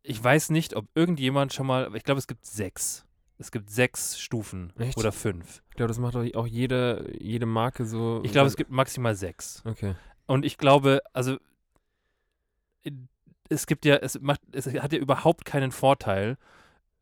[0.03, 3.05] ich weiß nicht, ob irgendjemand schon mal, ich glaube, es gibt sechs.
[3.43, 4.97] Es gibt sechs Stufen Echt?
[4.97, 5.63] oder fünf.
[5.71, 8.21] Ich glaube, das macht auch jede, jede Marke so.
[8.23, 9.63] Ich glaube, es gibt maximal sechs.
[9.65, 9.97] Okay.
[10.27, 11.39] Und ich glaube, also
[13.49, 16.39] es gibt ja, es macht, es hat ja überhaupt keinen Vorteil,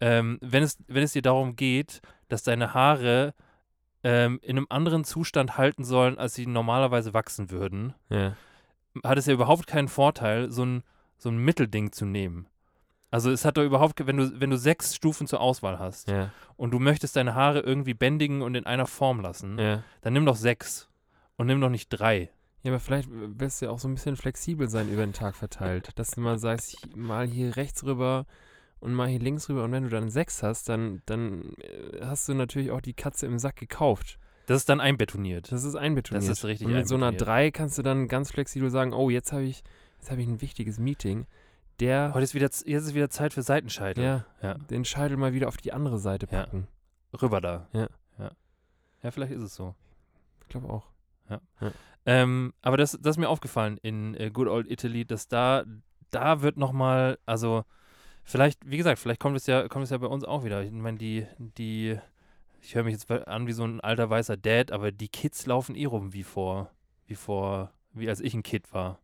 [0.01, 3.35] ähm, wenn es, wenn es dir darum geht, dass deine Haare
[4.03, 8.35] ähm, in einem anderen Zustand halten sollen, als sie normalerweise wachsen würden, Ja.
[9.05, 10.83] hat es ja überhaupt keinen Vorteil, so ein,
[11.19, 12.47] so ein Mittelding zu nehmen.
[13.11, 16.31] Also es hat doch überhaupt, wenn du, wenn du sechs Stufen zur Auswahl hast Ja.
[16.57, 19.83] und du möchtest deine Haare irgendwie bändigen und in einer Form lassen, Ja.
[20.03, 20.89] dann nimm doch sechs
[21.37, 22.31] und nimm doch nicht drei.
[22.63, 25.35] Ja, aber vielleicht wirst du ja auch so ein bisschen flexibel sein über den Tag
[25.35, 25.91] verteilt.
[25.97, 28.27] Dass du mal sagst, mal hier rechts rüber
[28.81, 29.65] und mal hier links rüber.
[29.65, 33.27] Und wenn du dann sechs hast, dann, dann äh, hast du natürlich auch die Katze
[33.27, 34.19] im Sack gekauft.
[34.47, 35.51] Das ist dann einbetoniert.
[35.53, 36.23] Das ist einbetoniert.
[36.23, 37.13] Das ist richtig Und mit so einer.
[37.13, 39.63] 3 kannst du dann ganz flexibel sagen, oh, jetzt habe ich,
[39.99, 41.27] jetzt habe ich ein wichtiges Meeting.
[41.81, 44.05] Der, Heute ist wieder, jetzt ist wieder Zeit für Seitenscheitel.
[44.05, 44.55] ja, Ja.
[44.55, 46.45] den Scheitel mal wieder auf die andere Seite Ja.
[46.45, 46.69] packen.
[47.21, 47.69] Rüber da.
[47.73, 47.89] Ja.
[48.19, 48.31] Ja,
[49.03, 49.75] ja vielleicht ist es so.
[50.43, 50.87] Ich glaube auch.
[52.07, 55.65] Ähm, aber das, das ist mir aufgefallen in äh, Good Old Italy, dass da,
[56.11, 57.65] da wird nochmal, also
[58.25, 60.63] vielleicht, wie gesagt, vielleicht kommt es ja, kommt es ja bei uns auch wieder.
[60.63, 61.99] Ich meine, die, die,
[62.63, 65.77] ich höre mich jetzt an wie so ein alter weißer Dad, aber die Kids laufen
[65.77, 66.71] eh rum wie vor,
[67.07, 68.99] wie vor, wie als ich ein Kid war.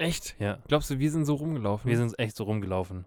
[0.00, 0.34] Echt?
[0.38, 0.58] Ja.
[0.66, 1.88] Glaubst du, wir sind so rumgelaufen?
[1.88, 3.04] Wir sind echt so rumgelaufen.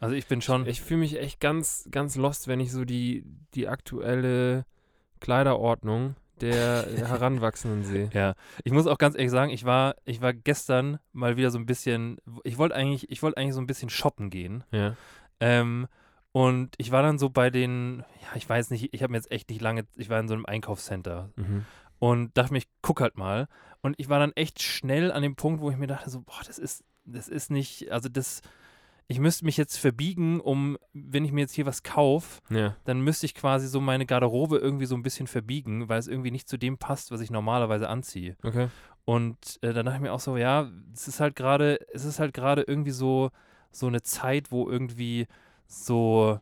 [0.00, 0.66] Also ich bin schon.
[0.66, 4.64] Ich fühle mich echt ganz, ganz lost, wenn ich so die, die aktuelle
[5.20, 8.08] Kleiderordnung der Heranwachsenden sehe.
[8.14, 11.58] Ja, ich muss auch ganz ehrlich sagen, ich war, ich war gestern mal wieder so
[11.58, 14.64] ein bisschen, ich wollte eigentlich, ich wollte eigentlich so ein bisschen shoppen gehen.
[14.70, 14.96] Ja.
[15.40, 15.86] Ähm,
[16.32, 19.32] und ich war dann so bei den, ja, ich weiß nicht, ich habe mir jetzt
[19.32, 21.64] echt nicht lange, ich war in so einem Einkaufscenter Mhm.
[21.98, 23.48] Und dachte mir, ich guck halt mal.
[23.80, 26.42] Und ich war dann echt schnell an dem Punkt, wo ich mir dachte, so, boah,
[26.46, 28.42] das ist, das ist nicht, also das,
[29.06, 32.76] ich müsste mich jetzt verbiegen, um, wenn ich mir jetzt hier was kaufe, Ja.
[32.84, 36.30] dann müsste ich quasi so meine Garderobe irgendwie so ein bisschen verbiegen, weil es irgendwie
[36.30, 38.36] nicht zu dem passt, was ich normalerweise anziehe.
[38.42, 38.68] Okay.
[39.04, 42.18] Und äh, dann dachte ich mir auch so, ja, es ist halt gerade, es ist
[42.18, 43.30] halt gerade irgendwie so,
[43.70, 45.26] so eine Zeit, wo irgendwie
[45.66, 46.40] so,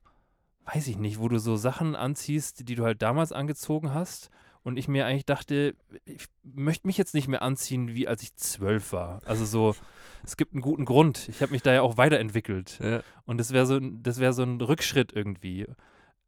[0.72, 4.30] weiß ich nicht, wo du so Sachen anziehst, die du halt damals angezogen hast.
[4.66, 8.34] Und ich mir eigentlich dachte, ich möchte mich jetzt nicht mehr anziehen, wie als ich
[8.34, 9.20] zwölf war.
[9.24, 9.76] Also so,
[10.24, 11.28] es gibt einen guten Grund.
[11.28, 12.80] Ich habe mich da ja auch weiterentwickelt.
[12.82, 13.00] Ja.
[13.26, 15.66] Und das wäre so, ein- das wäre so ein Rückschritt irgendwie.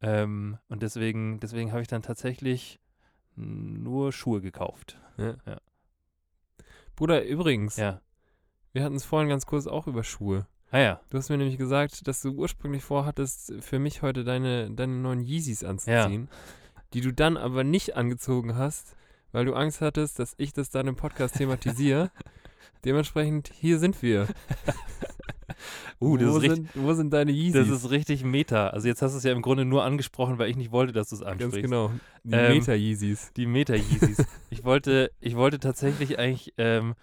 [0.01, 2.79] Ähm, und deswegen, deswegen habe ich dann tatsächlich
[3.35, 4.97] nur Schuhe gekauft.
[6.95, 7.99] Bruder, übrigens, Ja.
[8.73, 10.47] wir hatten es vorhin ganz kurz auch über Schuhe.
[10.71, 11.01] Ah ja.
[11.09, 15.19] Du hast mir nämlich gesagt, dass du ursprünglich vorhattest, für mich heute deine, deine neuen
[15.25, 16.29] Yeezys anzuziehen,
[16.93, 18.95] die du dann aber nicht angezogen hast,
[19.31, 22.11] weil du Angst hattest, dass ich das dann im Podcast thematisiere.
[22.85, 24.27] Dementsprechend, hier sind wir.
[25.99, 27.67] Uh, das wo, ist, richtig, sind, wo sind deine Yeezys?
[27.67, 28.69] das ist richtig Meta.
[28.69, 31.09] Also jetzt hast du es ja im Grunde nur angesprochen, weil ich nicht wollte, dass
[31.09, 31.53] du es ansprichst.
[31.53, 31.91] Ganz genau.
[32.23, 33.33] Die Ähm, Meta-Yeezys.
[33.35, 34.25] Die Meta-Yeezys.
[34.49, 36.95] ich, wollte, ich wollte tatsächlich eigentlich, ähm,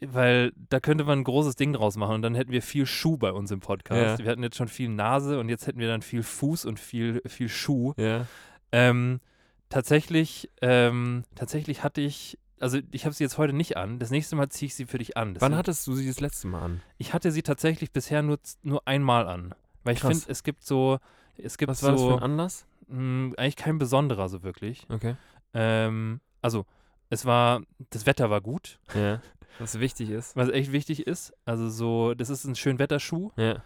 [0.00, 3.16] weil da könnte man ein großes Ding draus machen und dann hätten wir viel Schuh
[3.16, 4.18] bei uns im Podcast.
[4.18, 4.24] Ja.
[4.24, 7.22] Wir hatten jetzt schon viel Nase und jetzt hätten wir dann viel Fuß und viel,
[7.26, 7.94] viel Schuh.
[7.96, 8.26] Ja.
[8.74, 9.20] Ähm,
[9.68, 13.98] tatsächlich, ähm, tatsächlich hatte ich, also ich habe sie jetzt heute nicht an.
[13.98, 15.28] Das nächste Mal ziehe ich sie für dich an.
[15.28, 16.80] Wann Deswegen- hattest du sie das letzte Mal an?
[16.98, 19.54] Ich hatte sie tatsächlich bisher nur, nur einmal an.
[19.82, 20.98] Weil ich finde, es gibt so,
[21.36, 22.66] es gibt Was war das für so ein Anlass?
[22.88, 24.86] mh, eigentlich kein besonderer so wirklich.
[24.88, 25.16] Okay.
[25.52, 26.64] Ähm, also
[27.10, 29.20] es war, das Wetter war gut, Ja.
[29.60, 30.34] Was wichtig ist.
[30.34, 31.32] was echt wichtig ist.
[31.44, 33.62] Also so, das ist ein schön Wetterschuh Ja.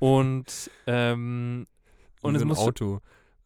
[0.00, 1.66] und ähm,
[2.22, 3.00] und es so ein muss Auto.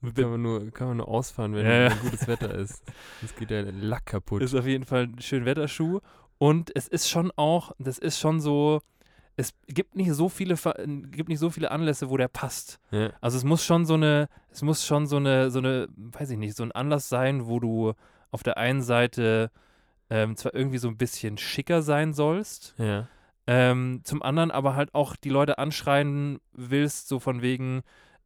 [0.05, 1.94] Das kann man, nur, kann man nur ausfahren, wenn, Ja, ja.
[2.02, 2.82] gutes Wetter ist.
[3.20, 4.42] Sonst geht der Lack kaputt.
[4.42, 6.00] ist auf jeden Fall ein schön Wetterschuh
[6.38, 8.80] und es ist schon auch, das ist schon so,
[9.36, 10.55] es gibt nicht so viele,
[11.11, 12.78] gibt nicht so viele Anlässe, wo der passt.
[12.90, 13.11] ja.
[13.20, 16.38] Also es muss schon so eine, es muss schon so eine, so eine, weiß ich
[16.38, 17.94] nicht, so ein Anlass sein, wo du
[18.30, 19.50] auf der einen Seite
[20.11, 23.09] ähm, zwar irgendwie so ein bisschen schicker sein sollst, Ja.
[23.46, 27.82] ähm, zum anderen aber halt auch die Leute anschreien willst, so von wegen,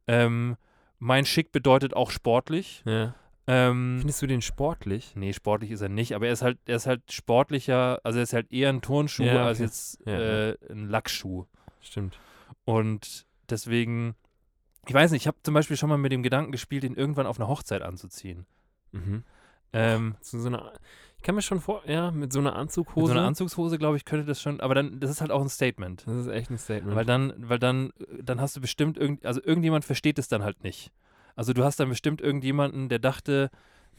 [0.07, 0.57] ähm,
[0.99, 2.83] mein Schick bedeutet auch sportlich.
[2.85, 3.15] Ja.
[3.47, 5.13] Ähm, Findest du den sportlich?
[5.15, 8.23] nee, sportlich ist er nicht, aber er ist halt, er ist halt sportlicher, also er
[8.23, 9.65] ist halt eher ein Turnschuh Ja, als okay.
[9.65, 10.19] jetzt Ja,
[10.49, 11.45] äh, ein Lackschuh.
[11.81, 12.19] Stimmt.
[12.65, 14.15] Und deswegen,
[14.87, 17.25] ich weiß nicht, ich habe zum Beispiel schon mal mit dem Gedanken gespielt, ihn irgendwann
[17.25, 18.45] auf einer Hochzeit anzuziehen.
[18.91, 19.23] Mhm.
[19.73, 20.71] Ähm, So, so eine,
[21.19, 23.07] ich kann mir schon vor, ja, mit so einer mit Anzughose.
[23.07, 25.49] so einer Anzugshose, glaube ich, könnte das schon, aber dann, das ist halt auch ein
[25.49, 26.07] Statement.
[26.07, 26.95] das ist echt ein Statement.
[26.95, 27.91] Weil dann, weil dann,
[28.23, 30.93] dann hast du bestimmt irgend, also irgendjemand versteht es dann halt nicht.
[31.35, 33.51] Also du hast dann bestimmt irgendjemanden, der dachte,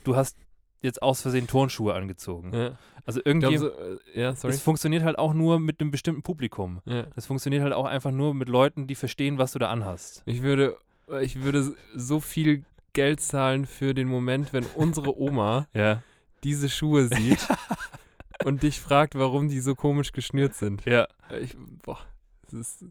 [0.02, 0.38] du hast
[0.80, 2.54] jetzt aus Versehen Turnschuhe angezogen.
[2.54, 2.78] ja.
[3.04, 4.52] Also irgendwie, so, äh, ja, sorry.
[4.52, 6.80] das funktioniert halt auch nur mit einem bestimmten Publikum.
[6.84, 7.04] Ja.
[7.14, 10.22] Das funktioniert halt auch einfach nur mit Leuten, die verstehen, was du da anhast.
[10.26, 10.76] Ich würde,
[11.20, 16.02] ich würde so viel Geld zahlen für den Moment, wenn unsere Oma Ja.
[16.44, 17.46] Diese Schuhe sieht
[18.44, 20.84] und dich fragt, warum die so komisch geschnürt sind.
[20.84, 21.08] Ja.
[21.40, 21.98] Ich, boah,
[22.42, 22.84] das ist,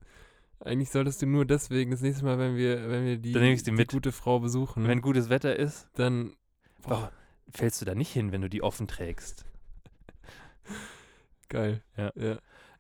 [0.60, 3.92] eigentlich solltest du nur deswegen das nächste Mal, wenn wir, wenn wir die, sie mit.
[3.92, 6.34] gute Frau besuchen, Wenn gutes Wetter ist, dann
[6.82, 7.12] boah,
[7.50, 9.46] fällst du da nicht hin, wenn du die offen trägst.
[11.50, 11.82] geil.
[11.98, 12.12] Ja.
[12.16, 12.38] ja.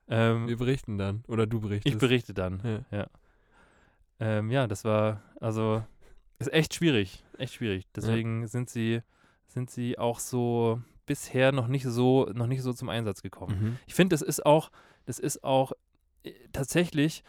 [0.08, 1.24] Ähm, Wir berichten dann.
[1.28, 1.94] Oder du berichtest.
[1.94, 2.86] ich berichte dann.
[2.92, 3.08] Ja.
[4.20, 5.84] Ähm, ja, das war, also,
[6.40, 7.24] ist echt schwierig.
[7.38, 7.88] Echt schwierig.
[7.96, 9.02] Deswegen sind sie,
[9.50, 13.58] sind sie auch so bisher noch nicht so, noch nicht so zum Einsatz gekommen.
[13.62, 13.78] Mhm.
[13.88, 14.72] Ich finde, das ist auch,
[15.06, 15.72] das ist auch
[16.24, 17.24] äh, tatsächlich,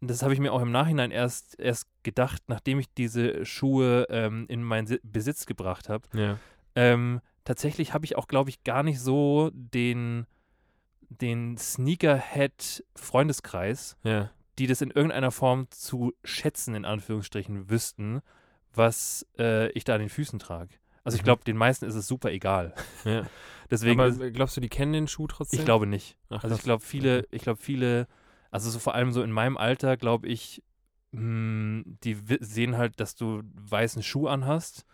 [0.00, 4.44] das habe ich mir auch im Nachhinein erst, erst gedacht, nachdem ich diese Schuhe ähm,
[4.48, 6.06] in meinen Si- Besitz gebracht habe.
[6.12, 6.38] Ja.
[6.74, 10.26] Ähm, tatsächlich habe ich auch, glaube ich, gar nicht so den,
[11.08, 14.30] den Sneakerhead-Freundeskreis, Ja.
[14.58, 18.20] die das in irgendeiner Form zu schätzen, in Anführungsstrichen, wüssten,
[18.74, 20.74] was äh, ich da an den Füßen trage.
[21.04, 21.24] Also ich Mhm.
[21.26, 22.74] glaube, den meisten ist es super egal.
[23.04, 23.24] ja.
[23.70, 25.60] Deswegen, Aber ist, glaubst du, die kennen den Schuh trotzdem?
[25.60, 26.16] ich glaube nicht.
[26.30, 28.06] Ach, Also ich glaube, viele, ich glaube, viele,
[28.50, 30.62] also so vor allem so in meinem Alter, glaube ich,
[31.12, 34.84] mh, die wi- sehen halt, dass du weißen Schuh anhast,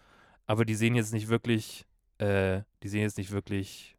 [0.46, 1.86] aber die sehen jetzt nicht wirklich,
[2.18, 3.96] äh, die sehen jetzt nicht wirklich,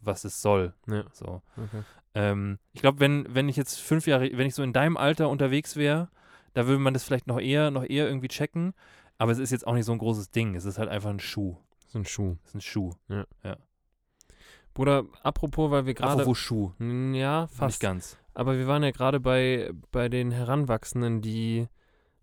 [0.00, 0.74] was es soll.
[0.86, 1.04] Ja.
[1.12, 1.42] So.
[1.56, 1.82] Okay.
[2.14, 5.28] Ähm, ich glaube, wenn, wenn ich jetzt fünf Jahre, wenn ich so in deinem Alter
[5.28, 6.10] unterwegs wäre,
[6.54, 8.74] da würde man das vielleicht noch eher, noch eher irgendwie checken.
[9.18, 10.54] Aber es ist jetzt auch nicht so ein großes Ding.
[10.54, 11.56] Es ist halt einfach ein Schuh.
[11.88, 12.36] So ein Schuh.
[12.44, 12.92] Es ist ein Schuh.
[14.74, 16.12] Bruder, apropos, weil wir gerade.
[16.12, 16.72] Apropos Schuh.
[16.78, 17.80] Ja, Nicht fast.
[17.80, 18.16] ganz.
[18.34, 21.68] Aber wir waren ja gerade bei, bei den Heranwachsenden, die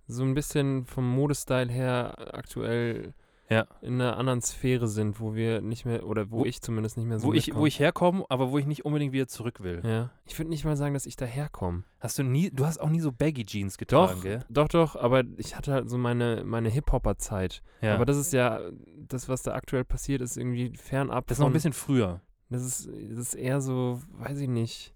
[0.08, 3.14] so ein bisschen vom Modestyle her aktuell
[3.52, 3.66] Ja.
[3.82, 7.08] in einer anderen Sphäre sind, wo wir nicht mehr, oder wo, Wo- ich zumindest nicht
[7.08, 9.82] mehr so Wo ich, wo ich herkomme, aber wo ich nicht unbedingt wieder zurück will.
[9.84, 10.12] Ja.
[10.26, 11.84] Ich würde nicht mal sagen, dass ich daherkomme.
[12.00, 14.46] Hast du nie, du hast auch nie so Baggy Jeans Doch, getragen, gell?
[14.50, 17.64] doch, doch, aber ich hatte halt so meine, meine Hip-Hopper-Zeit.
[17.82, 17.96] Ja.
[17.96, 18.62] Aber das ist ja,
[19.08, 22.22] das, was da aktuell passiert, ist irgendwie fernab das ist noch ein bisschen früher.
[22.52, 24.94] Das ist, das ist eher so, weiß ich nicht,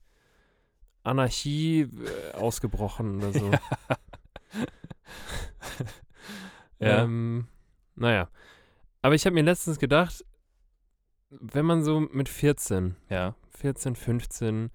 [1.03, 3.49] Anarchie äh, ausgebrochen oder so.
[6.79, 7.03] Ja.
[7.03, 7.47] Ähm,
[7.95, 8.27] naja.
[9.03, 10.25] Aber ich habe mir letztens gedacht,
[11.29, 13.35] wenn man so mit 14, Ja.
[13.51, 14.71] 14, 15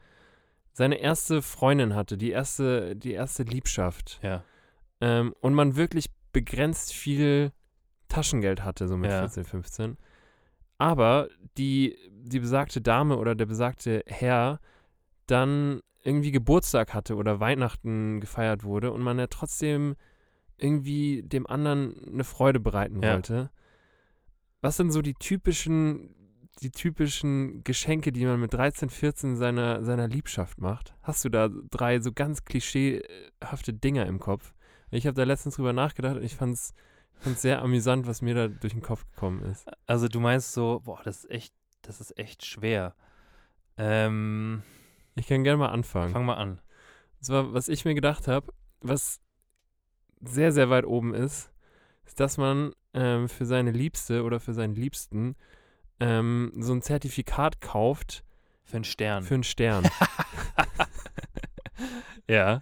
[0.72, 4.44] seine erste Freundin hatte, die erste, die erste Liebschaft, Ja.
[5.00, 7.52] ähm, und man wirklich begrenzt viel
[8.08, 9.20] Taschengeld hatte, so mit Ja.
[9.20, 9.96] 14, 15.
[10.78, 14.60] Aber die, die besagte Dame oder der besagte Herr
[15.26, 19.96] dann irgendwie Geburtstag hatte oder Weihnachten gefeiert wurde und man ja trotzdem
[20.56, 23.14] irgendwie dem anderen eine Freude bereiten Ja.
[23.14, 23.50] wollte.
[24.60, 26.14] Was sind so die typischen,
[26.62, 30.94] die typischen Geschenke, die man mit 13, 14 seiner, seiner Liebschaft macht?
[31.02, 34.54] Hast du da drei so ganz klischeehafte Dinger im Kopf?
[34.90, 36.74] Ich habe da letztens drüber nachgedacht und ich fand es
[37.36, 39.66] sehr amüsant, was mir da durch den Kopf gekommen ist.
[39.86, 42.94] Also du meinst so, boah, das ist echt, das ist echt schwer.
[43.76, 44.62] Ähm,
[45.14, 46.12] Ich kann gerne mal anfangen.
[46.12, 46.60] fang mal an.
[47.18, 49.20] Und zwar, was ich mir gedacht habe, was
[50.20, 51.50] sehr, sehr weit oben ist,
[52.06, 55.36] ist, dass man ähm, für seine Liebste oder für seinen Liebsten
[56.00, 58.24] ähm, so ein Zertifikat kauft
[58.64, 59.22] Für einen Stern.
[59.24, 59.88] für einen Stern.
[62.28, 62.60] ja.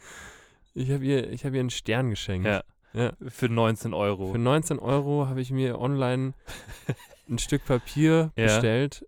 [0.74, 2.46] ich habe ihr, ich hab ihr einen Stern geschenkt.
[2.46, 2.62] Ja.
[2.92, 3.12] Ja.
[3.28, 4.32] Für 19 Euro.
[4.32, 6.32] Für 19 Euro habe ich mir online
[7.28, 8.44] ein Stück Papier Ja.
[8.46, 9.06] bestellt,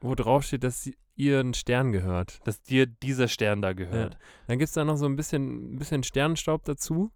[0.00, 2.40] wo drauf steht, dass sie, ihr ein Stern gehört.
[2.44, 4.16] dass dir dieser Stern da gehört.
[4.46, 7.12] Dann gibt es da noch so ein bisschen, ein bisschen Sternenstaub dazu,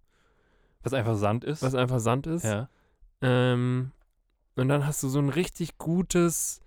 [0.83, 1.63] Was einfach Sand ist.
[1.63, 2.43] was einfach Sand ist.
[2.43, 2.69] ja.
[3.21, 3.91] Ähm,
[4.55, 6.61] und dann hast du so ein richtig gutes,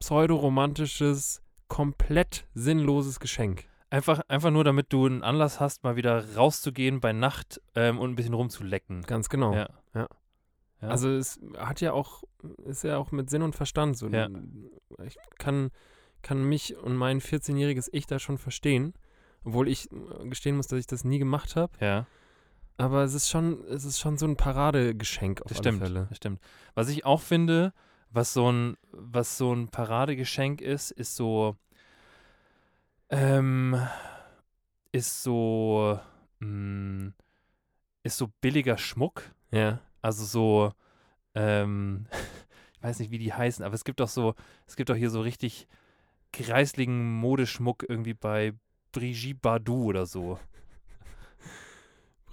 [0.00, 3.64] pseudoromantisches, komplett sinnloses Geschenk.
[3.90, 8.10] Einfach, einfach nur, damit du einen Anlass hast, mal wieder rauszugehen bei Nacht ähm, und
[8.10, 9.02] ein bisschen rumzulecken.
[9.02, 9.54] Ganz genau.
[9.54, 9.68] Ja.
[9.94, 10.08] Ja.
[10.82, 10.88] Ja.
[10.88, 12.24] Also es hat ja auch,
[12.64, 14.08] ist ja auch mit Sinn und Verstand so.
[14.08, 14.28] Ja.
[15.04, 15.70] Ich kann,
[16.22, 18.94] kann mich und mein 14-jähriges Ich da schon verstehen.
[19.44, 21.72] Obwohl ich äh, gestehen muss, dass ich das nie gemacht habe.
[21.80, 22.06] Ja,
[22.76, 25.82] Aber es ist schon, es ist schon so ein Paradegeschenk auf das alle stimmt.
[25.82, 26.06] Fälle.
[26.08, 26.40] Das stimmt.
[26.74, 27.72] Was ich auch finde,
[28.10, 31.56] was so ein, was so ein Paradegeschenk ist, ist so,
[33.10, 33.80] ähm,
[34.92, 35.98] ist so,
[36.40, 37.12] mh,
[38.02, 39.22] ist so billiger Schmuck.
[39.50, 39.80] Ja.
[40.02, 40.72] Also so,
[41.34, 42.06] ähm,
[42.76, 44.34] ich weiß nicht, wie die heißen, aber es gibt doch so,
[44.66, 45.68] es gibt doch hier so richtig
[46.32, 48.52] kreisligen Modeschmuck irgendwie bei
[48.92, 50.38] Brigitte Bardot oder so.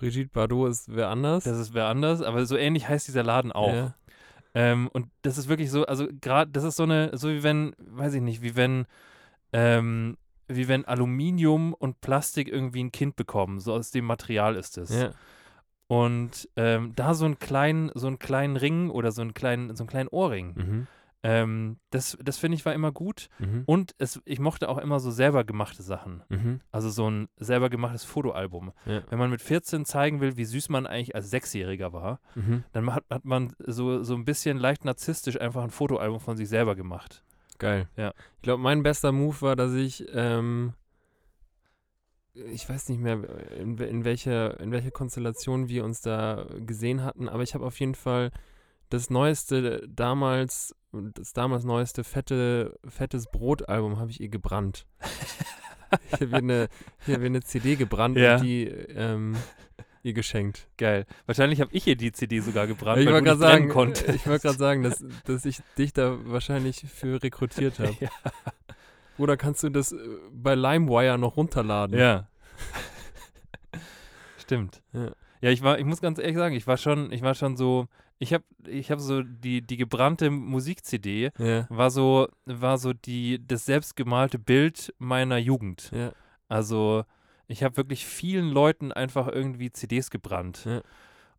[0.01, 1.43] Brigitte Bardot ist wer anders.
[1.43, 3.71] Das ist wer anders, aber so ähnlich heißt dieser Laden auch.
[3.71, 3.93] Ja.
[4.55, 7.75] Ähm, und das ist wirklich so, also gerade, das ist so eine, so wie wenn,
[7.77, 8.87] weiß ich nicht, wie wenn,
[9.53, 13.59] ähm, wie wenn Aluminium und Plastik irgendwie ein Kind bekommen.
[13.59, 14.89] So aus dem Material ist es.
[14.89, 15.11] ja.
[15.85, 19.83] Und ähm, da so einen kleinen, so einen kleinen Ring oder so einen kleinen, so
[19.83, 20.53] einen kleinen Ohrring.
[20.55, 20.87] Mhm.
[21.23, 23.29] Ähm, das, das finde ich war immer gut.
[23.37, 23.63] Mhm.
[23.67, 26.23] Und es, ich mochte auch immer so selber gemachte Sachen.
[26.29, 26.61] Mhm.
[26.71, 28.71] Also so ein selber gemachtes Fotoalbum.
[28.87, 29.03] Ja.
[29.09, 32.63] Wenn man mit 14 zeigen will, wie süß man eigentlich als Sechsjähriger war, Mhm.
[32.73, 36.49] dann hat, hat man so, so ein bisschen leicht narzisstisch einfach ein Fotoalbum von sich
[36.49, 37.23] selber gemacht.
[37.59, 37.87] Geil.
[37.95, 38.13] Ja.
[38.37, 40.73] Ich glaube, mein bester Move war, dass ich, ähm,
[42.33, 43.19] ich weiß nicht mehr,
[43.59, 47.79] in, in, welcher, in welcher Konstellation wir uns da gesehen hatten, aber ich habe auf
[47.79, 48.31] jeden Fall
[48.91, 54.85] das neueste damals, das damals neueste fette, fettes Brotalbum habe ich ihr gebrannt.
[56.07, 56.69] ich habe ihr, eine-
[57.07, 58.35] ich hab ihr eine CD gebrannt Ja.
[58.35, 59.35] und die ähm,
[60.03, 60.67] ihr geschenkt.
[60.77, 61.05] Geil.
[61.25, 64.07] Wahrscheinlich habe ich hier die CD sogar gebrannt, ich weil du nicht sagen, konntest.
[64.09, 67.95] ich wollte gerade sagen, dass, dass ich dich da wahrscheinlich für rekrutiert habe.
[67.99, 68.09] ja.
[69.17, 69.97] Oder kannst du das äh,
[70.31, 71.97] bei LimeWire noch runterladen?
[71.97, 72.27] ja.
[74.37, 74.81] Stimmt.
[74.93, 75.11] Ja.
[75.41, 77.87] Ja, ich war, ich muss ganz ehrlich sagen, ich war schon, ich war schon so,
[78.21, 81.65] ich habe, ich habe so die, die gebrannte Musik-CD Ja.
[81.69, 85.89] war so, war so die, das selbstgemalte Bild meiner Jugend.
[85.91, 86.11] Ja.
[86.47, 87.03] Also,
[87.47, 90.65] ich habe wirklich vielen Leuten einfach irgendwie CDs gebrannt.
[90.65, 90.81] Ja.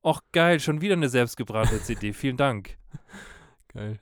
[0.04, 2.12] Och, geil, schon wieder eine selbstgebrannte CD.
[2.12, 2.76] Vielen Dank.
[3.68, 3.98] Geil.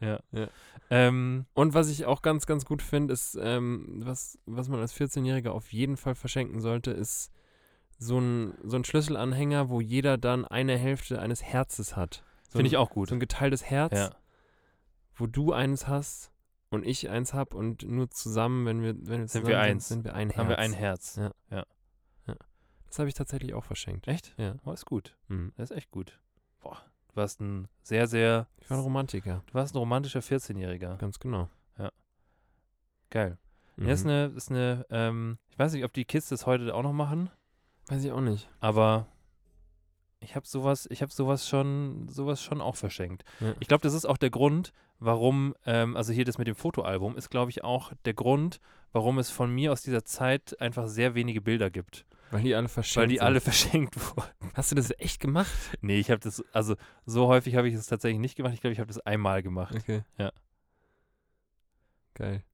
[0.88, 4.94] Ähm, Und was ich auch ganz, ganz gut finde, ist, ähm, was, was man als
[4.98, 7.30] 14-Jähriger auf jeden Fall verschenken sollte, ist
[7.98, 12.24] so ein, so ein Schlüsselanhänger, wo jeder dann eine Hälfte eines Herzes hat.
[12.50, 13.08] So Finde ich auch gut.
[13.08, 14.10] So ein geteiltes Herz, Ja.
[15.14, 16.30] wo du eins hast
[16.68, 19.88] und ich eins hab und nur zusammen, wenn wir, wenn wir Sind wir eins.
[19.88, 20.38] sind, sind wir ein Herz.
[20.38, 21.16] Haben wir ein Herz.
[21.50, 21.64] Ja.
[22.86, 24.08] Das habe ich tatsächlich auch verschenkt.
[24.08, 24.34] Echt?
[24.36, 24.56] Ja.
[24.64, 25.16] Oh, ist gut.
[25.28, 25.52] Mhm.
[25.56, 26.18] Das ist echt gut.
[26.60, 26.76] Boah,
[27.08, 30.96] du warst ein sehr, sehr, Ich war ein Romantiker, du warst ein romantischer 14-Jähriger.
[30.96, 31.48] ganz genau.
[33.10, 33.38] Geil.
[33.76, 34.10] Ja, ist Mhm.
[34.10, 37.30] eine, ist eine, ähm, ich weiß nicht, ob die Kids das heute auch noch machen,
[37.88, 38.48] Weiß ich auch nicht.
[38.60, 39.06] aber
[40.20, 43.24] ich habe sowas, ich habe sowas schon, sowas schon auch verschenkt.
[43.40, 43.54] Ja.
[43.60, 47.16] Ich glaube, das ist auch der Grund, warum, ähm, also hier das mit dem Fotoalbum
[47.16, 48.60] ist, glaube ich, auch der Grund,
[48.92, 52.04] warum es von mir aus dieser Zeit einfach sehr wenige Bilder gibt.
[52.30, 53.24] Weil die alle verschenkt Weil die sind.
[53.24, 54.52] alle verschenkt wurden.
[54.54, 55.50] Hast du das echt gemacht?
[55.80, 58.54] Nee, ich habe das, also so häufig habe ich es tatsächlich nicht gemacht.
[58.54, 59.74] Ich glaube, ich habe das einmal gemacht.
[59.74, 60.02] Okay.
[60.18, 60.32] Ja.
[62.14, 62.44] Geil.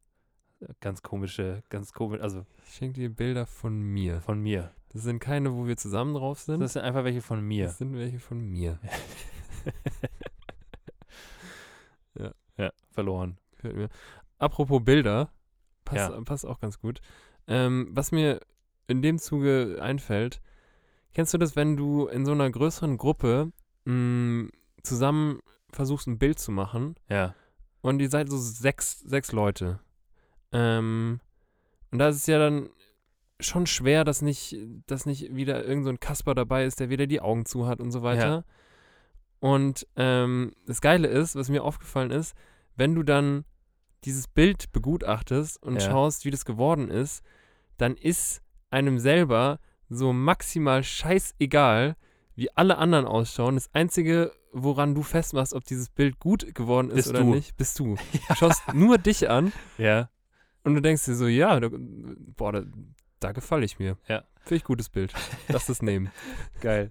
[0.80, 4.20] Ganz komische, ganz komisch, also Ich schenke dir Bilder von mir.
[4.20, 4.72] von mir.
[4.92, 6.60] Das sind keine, wo wir zusammen drauf sind.
[6.60, 7.66] Das sind einfach welche von mir.
[7.66, 8.78] Das sind welche von mir.
[12.58, 13.36] Ja, verloren.
[13.52, 13.88] Gefällt mir.
[14.38, 15.30] Apropos Bilder,
[15.84, 16.20] passt, Ja.
[16.22, 17.00] passt auch ganz gut.
[17.46, 18.40] Ähm, was mir
[18.86, 20.40] in dem Zuge einfällt,
[21.12, 23.52] kennst du das, wenn du in so einer größeren Gruppe
[23.84, 24.48] mh,
[24.82, 25.40] zusammen
[25.70, 27.34] versuchst, ein Bild zu machen Ja.
[27.82, 29.80] und ihr seid so sechs, sechs Leute.
[30.52, 31.20] Ähm,
[31.90, 32.70] und da ist es ja dann
[33.40, 37.06] schon schwer, dass nicht, dass nicht wieder irgend so ein Kasper dabei ist, der wieder
[37.06, 38.44] die Augen zu hat und so weiter.
[39.40, 42.34] Und ähm, das Geile ist, was mir aufgefallen ist,
[42.76, 43.44] wenn du dann
[44.04, 45.90] dieses Bild begutachtest und Ja.
[45.90, 47.22] schaust, wie das geworden ist,
[47.76, 48.40] dann ist
[48.70, 51.96] einem selber so maximal scheißegal,
[52.34, 53.54] wie alle anderen ausschauen.
[53.54, 57.30] Das Einzige, woran du festmachst, ob dieses Bild gut geworden ist Bist oder du.
[57.34, 57.96] nicht, bist du.
[58.28, 60.08] Du schaust nur dich an Ja.
[60.66, 62.62] Und du denkst dir so, ja, da, boah, da,
[63.20, 63.96] da gefalle ich mir.
[64.08, 64.24] Ja.
[64.40, 65.12] Finde ich gutes Bild.
[65.48, 66.10] Lass das nehmen.
[66.60, 66.90] Geil.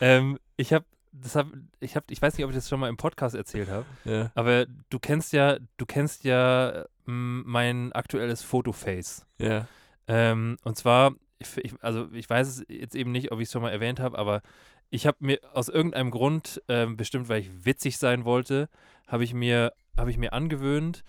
[0.00, 1.46] ähm, ich habe, das hab,
[1.80, 4.30] ich habe, ich weiß nicht, ob ich das schon mal im Podcast erzählt habe, Ja.
[4.34, 9.26] aber du kennst ja, du kennst ja m, mein aktuelles Fotoface.
[9.38, 9.66] Ja.
[10.08, 13.52] Ähm, und zwar, ich, ich, also ich weiß es jetzt eben nicht, ob ich es
[13.52, 14.42] schon mal erwähnt habe, aber
[14.90, 18.68] ich habe mir aus irgendeinem Grund, ähm, bestimmt weil ich witzig sein wollte,
[19.06, 21.04] habe ich mir, habe ich mir angewöhnt,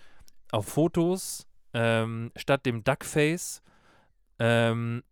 [0.52, 3.62] auf Fotos ähm, statt dem Duckface
[4.38, 5.02] ähm,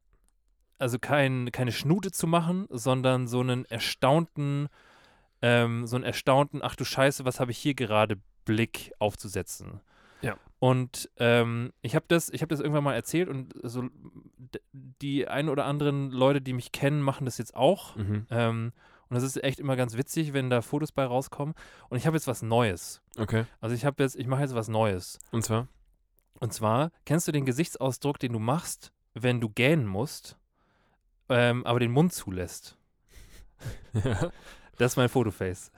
[0.80, 4.68] also kein, keine Schnute zu machen, sondern so einen erstaunten,
[5.42, 9.80] ähm, so einen erstaunten, ach du Scheiße, was habe ich hier gerade Blick aufzusetzen.
[10.22, 10.36] Ja.
[10.58, 13.88] Und ähm, ich habe das, ich hab das irgendwann mal erzählt und so
[14.72, 17.96] die ein oder anderen Leute, die mich kennen, machen das jetzt auch.
[17.96, 18.26] Mhm.
[18.30, 18.72] Ähm,
[19.08, 21.54] und das ist echt immer ganz witzig, wenn da Fotos bei rauskommen.
[21.88, 23.02] Und ich habe jetzt was Neues.
[23.18, 23.44] Okay.
[23.60, 25.18] Also ich habe jetzt, ich mache jetzt was Neues.
[25.30, 25.68] Und zwar?
[26.38, 30.38] Und zwar, kennst du den Gesichtsausdruck, den du machst, wenn du gähnen musst,
[31.28, 32.76] ähm, aber den Mund zulässt?
[34.04, 34.30] Ja.
[34.78, 35.70] Das ist mein Fotoface.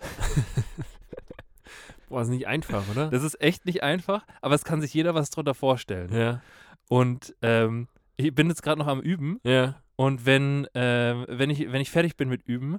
[2.09, 3.09] Boah, ist nicht einfach, oder?
[3.11, 6.15] Das ist echt nicht einfach, aber es kann sich jeder was drunter vorstellen.
[6.15, 6.41] ja.
[6.89, 9.83] Und ähm, ich bin jetzt gerade noch am Üben Ja.
[9.97, 12.79] und wenn, ähm, wenn, ich, wenn ich fertig bin mit Üben,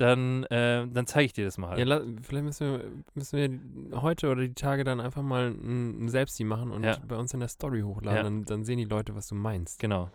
[0.00, 1.78] dann, äh, dann zeige ich dir das mal.
[1.78, 2.84] Ja, la- vielleicht müssen wir,
[3.14, 6.96] müssen wir heute oder die Tage dann einfach mal ein, ein Selbstie machen und Ja.
[7.06, 8.16] bei uns in der Story hochladen.
[8.16, 8.22] Ja.
[8.22, 9.78] Dann, dann sehen die Leute, was du meinst.
[9.78, 10.10] Genau.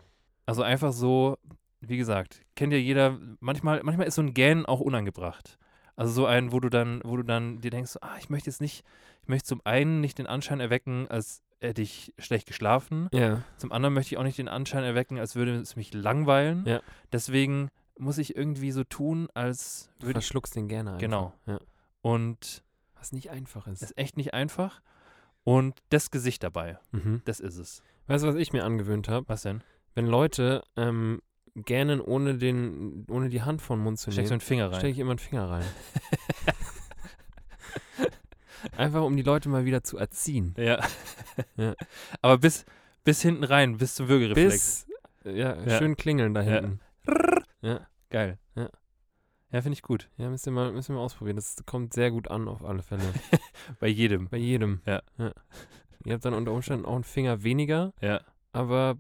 [0.46, 1.38] Also einfach so,
[1.82, 5.58] wie gesagt, kennt ja jeder, manchmal, manchmal ist so ein Gähnen auch unangebracht.
[5.96, 8.60] Also so ein, wo du dann, wo du dann dir denkst, ah, ich möchte jetzt
[8.62, 8.84] nicht,
[9.22, 13.08] ich möchte zum einen nicht den Anschein erwecken, als hätte ich schlecht geschlafen.
[13.14, 13.42] Ja.
[13.58, 16.64] Zum anderen möchte ich auch nicht den Anschein erwecken, als würde es mich langweilen.
[16.68, 16.82] Ja.
[17.14, 20.26] Deswegen muss ich irgendwie so tun, als würde ich.
[20.26, 21.02] verschluckst den gerne einfach.
[21.02, 21.34] Genau.
[21.46, 21.60] Ja.
[22.02, 22.64] Und
[23.00, 23.82] Was nicht einfach ist.
[23.82, 24.82] ist echt nicht einfach.
[25.44, 27.22] Und das Gesicht dabei, Mhm.
[27.26, 27.84] das ist es.
[28.08, 29.28] Weißt du, was ich mir angewöhnt habe?
[29.30, 29.64] Was denn?
[29.94, 31.22] Wenn Leute ähm,
[31.56, 34.72] gähnen, ohne, den, ohne die Hand vor den Mund zu Steckst du nehmen, einen Finger
[34.72, 34.80] rein?
[34.80, 35.66] stecke ich immer einen Finger rein.
[38.78, 40.54] Einfach, um die Leute mal wieder zu erziehen.
[40.58, 40.80] Ja.
[41.58, 41.76] Ja.
[42.22, 42.64] Aber bis,
[43.04, 44.86] bis hinten rein, bis zum Würgereflex.
[45.24, 45.78] Bis, ja, Ja.
[45.78, 46.80] schön klingeln da hinten.
[47.06, 47.14] Ja,
[48.10, 48.38] Geil.
[48.56, 48.70] Ja.
[49.52, 50.10] Ja, finde ich gut.
[50.18, 51.36] ja müsst, ihr mal, müsst ihr mal ausprobieren.
[51.38, 53.04] Das kommt sehr gut an, auf alle Fälle.
[53.80, 54.28] Bei jedem.
[54.30, 54.82] Bei jedem.
[54.86, 55.02] Ja.
[56.04, 58.22] Ihr habt dann unter Umständen auch einen Finger weniger, Ja.
[58.52, 58.98] aber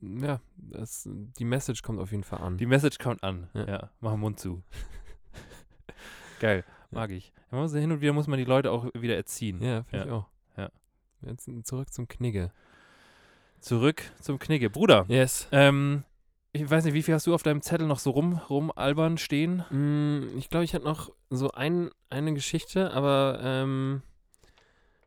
[0.00, 2.56] ja, das, die Message kommt auf jeden Fall an.
[2.58, 3.48] Die Message kommt an.
[3.54, 3.66] Ja.
[3.66, 3.90] Ja.
[4.00, 4.62] Mach den Mund zu.
[6.40, 6.64] Geil.
[6.90, 7.32] Mag ich.
[7.50, 9.60] Man muss, hin und wieder muss man die Leute auch wieder erziehen.
[9.62, 10.16] ja, finde ich Ja.
[10.16, 10.26] auch.
[10.56, 10.70] Ja.
[11.22, 12.52] Jetzt zurück zum Knigge.
[13.60, 14.70] Zurück zum Knigge.
[14.70, 15.48] Bruder, Yes.
[15.50, 16.04] ähm,
[16.60, 19.18] ich weiß nicht, wie viel hast du auf deinem Zettel noch so rum, rum albern
[19.18, 19.64] stehen?
[19.70, 24.02] Mm, ich glaube, ich hatte noch so ein, eine Geschichte, aber ähm,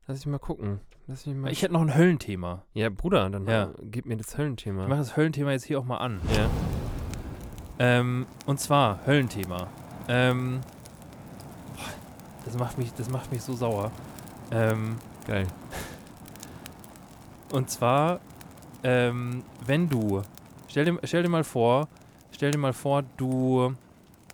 [0.08, 0.80] lass ich mal gucken.
[1.08, 2.64] Lass mich mal Ich hätte noch ein Höllenthema.
[2.74, 3.64] ja, Bruder, dann Ja.
[3.64, 4.84] äh, gib mir das Höllenthema.
[4.84, 6.22] Ich mache das Höllenthema jetzt hier auch mal an.
[6.36, 6.50] ja.
[7.80, 9.68] Ähm, und zwar Höllenthema.
[10.08, 10.62] Ähm,
[12.46, 13.92] das macht mich, das macht mich so sauer.
[14.52, 14.98] Ähm,
[15.28, 15.48] Geil.
[17.52, 18.20] und zwar,
[18.84, 20.22] ähm, wenn du,
[20.72, 21.88] stell dir, stell dir mal vor,
[22.32, 23.76] stell dir mal vor, du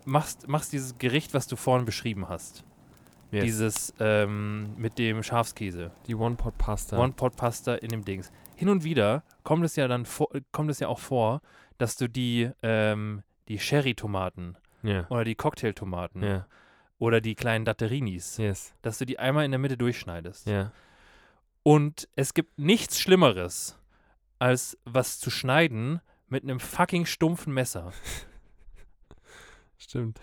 [0.06, 2.64] machst, machst dieses Gericht, was du vorhin beschrieben hast.
[3.32, 3.44] Yes.
[3.44, 5.92] Dieses ähm, mit dem Schafskäse.
[6.08, 6.98] die One-Pot-Pasta.
[6.98, 8.32] One-Pot-Pasta in dem Dings.
[8.56, 11.42] Hin und wieder kommt es ja dann vor, kommt es ja auch vor,
[11.78, 15.06] dass du die, ähm, die Sherry-Tomaten ja.
[15.10, 16.48] oder die Cocktailtomaten Ja.
[17.00, 18.74] oder die kleinen Datterinis, Yes.
[18.82, 20.48] dass du die einmal in der Mitte durchschneidest.
[20.48, 20.72] Ja.
[21.64, 23.78] Und es gibt nichts Schlimmeres,
[24.40, 26.00] als was zu schneiden
[26.30, 27.92] mit einem fucking stumpfen Messer.
[29.78, 30.20] Stimmt.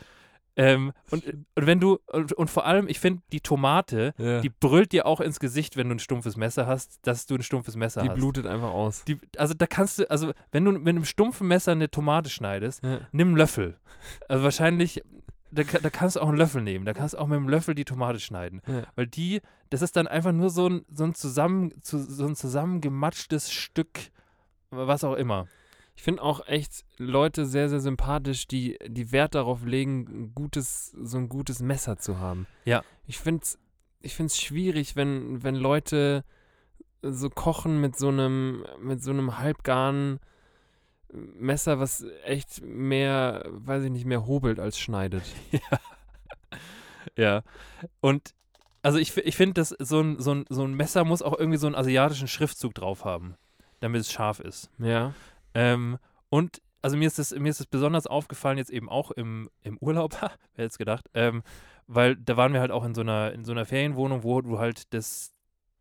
[0.57, 4.41] Ähm, und, und wenn du, und, und vor allem, ich finde, die Tomate, Ja.
[4.41, 7.43] die brüllt dir auch ins Gesicht, wenn du ein stumpfes Messer hast, dass du ein
[7.43, 8.17] stumpfes Messer Die hast.
[8.17, 9.05] blutet einfach aus.
[9.05, 12.85] Die, also da kannst du, also wenn du mit einem stumpfen Messer eine Tomate schneidest,
[12.85, 13.01] Ja.
[13.11, 13.79] nimm einen Löffel.
[14.29, 15.03] Also wahrscheinlich,
[15.51, 16.85] da, da kannst du auch einen Löffel nehmen.
[16.85, 18.63] Da kannst du auch mit einem Löffel die Tomate schneiden.
[18.69, 18.85] Ja.
[18.95, 19.41] Weil die,
[19.71, 23.99] das ist dann einfach nur so ein, so ein, zusammen, zu, so ein zusammengematschtes Stück,
[24.71, 25.49] was auch immer.
[25.97, 30.91] Ich finde auch echt Leute sehr, sehr sympathisch, die, die Wert darauf legen, ein gutes,
[30.91, 32.47] so ein gutes Messer zu haben.
[32.65, 32.83] Ja.
[33.07, 33.59] Ich finde es
[34.05, 36.25] ich find's schwierig, wenn, wenn Leute
[37.03, 40.21] so kochen mit so einem, mit so einem halbgaren
[41.11, 45.25] Messer, was echt mehr, weiß ich nicht, mehr hobelt als schneidet.
[47.17, 47.43] Ja.
[48.01, 48.35] Und
[48.83, 51.59] also ich, ich finde, dass so ein, so, ein, so ein Messer muss auch irgendwie
[51.59, 53.37] so einen asiatischen Schriftzug drauf haben,
[53.81, 54.71] damit es scharf ist.
[54.79, 55.15] Ja.
[55.55, 55.99] Ähm,
[56.29, 59.79] und also mir ist das, mir ist das besonders aufgefallen, jetzt eben auch im, im
[59.79, 61.43] Urlaub, wer hätte es gedacht, ähm,
[61.87, 64.59] weil da waren wir halt auch in so einer, in so einer Ferienwohnung, wo du
[64.59, 65.33] halt das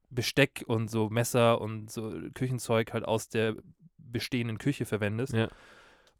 [0.09, 3.55] Besteck und so Messer und so Küchenzeug halt aus der
[3.97, 5.33] bestehenden Küche verwendest.
[5.33, 5.49] Ja.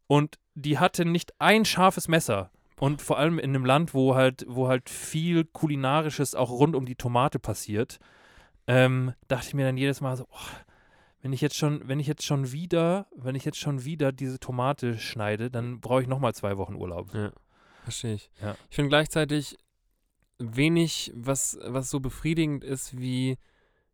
[0.07, 2.51] Und die hatte nicht ein scharfes Messer.
[2.79, 6.85] Und vor allem in einem Land, wo halt, wo halt viel Kulinarisches auch rund um
[6.85, 7.99] die Tomate passiert,
[8.67, 10.49] ähm, dachte ich mir dann jedes Mal so, oh,
[11.23, 14.39] wenn ich jetzt schon, wenn ich jetzt schon wieder, wenn ich jetzt schon wieder diese
[14.39, 17.09] Tomate schneide, dann brauche ich nochmal zwei Wochen Urlaub.
[17.83, 18.29] Verstehe ich.
[18.41, 18.55] Ja.
[18.69, 19.57] Ich finde gleichzeitig
[20.37, 23.37] wenig, was, was so befriedigend ist, wie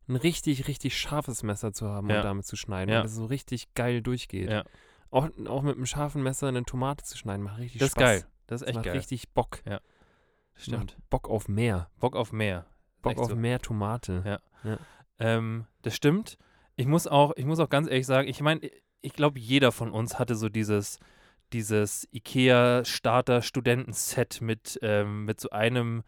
[0.07, 2.17] ein richtig, richtig scharfes Messer zu haben Ja.
[2.17, 2.91] und damit zu schneiden.
[2.91, 2.99] Ja.
[2.99, 4.49] Und das so richtig geil durchgeht.
[4.49, 4.63] Ja.
[5.11, 8.03] Auch, auch mit einem scharfen Messer eine Tomate zu schneiden, macht richtig Das ist Spaß.
[8.03, 8.25] geil.
[8.47, 8.97] Das ist Das echt macht geil.
[8.97, 9.59] richtig Bock.
[10.55, 10.79] Stimmt.
[10.97, 11.89] Macht Bock auf mehr.
[11.99, 12.65] Bock auf mehr.
[13.01, 13.35] Bock auf so.
[13.35, 14.39] mehr Tomate.
[14.63, 14.77] Ja.
[15.19, 16.37] Ähm, das stimmt.
[16.79, 18.61] Ich muss auch, ich muss auch ganz ehrlich sagen, ich meine,
[19.01, 20.97] ich glaube, jeder von uns hatte so dieses,
[21.51, 26.03] dieses IKEA-Starter-Studenten-Set mit, ähm, mit so einem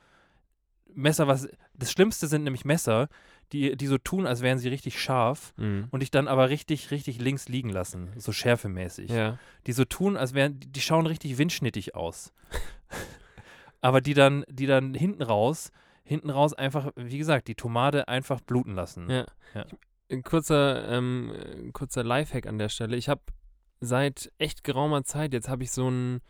[0.94, 1.50] Messer, was.
[1.74, 3.10] Das Schlimmste sind nämlich Messer,
[3.52, 5.90] die, die so tun, als wären sie richtig scharf Mhm.
[5.92, 9.10] und dich dann aber richtig, richtig links liegen lassen, so schärfemäßig.
[9.10, 9.40] Ja.
[9.68, 12.32] Die so tun, als wären, die, schauen richtig windschnittig aus.
[13.82, 15.72] aber die dann, die dann hinten raus,
[16.04, 19.10] hinten raus einfach, wie gesagt, die Tomate einfach bluten lassen.
[19.10, 19.26] Ja.
[19.54, 19.66] Ja.
[20.12, 22.98] Ein kurzer, ähm, äh, kurzer Lifehack an der Stelle.
[22.98, 23.22] Ich habe
[23.80, 26.22] seit echt geraumer Zeit, jetzt habe ich so einen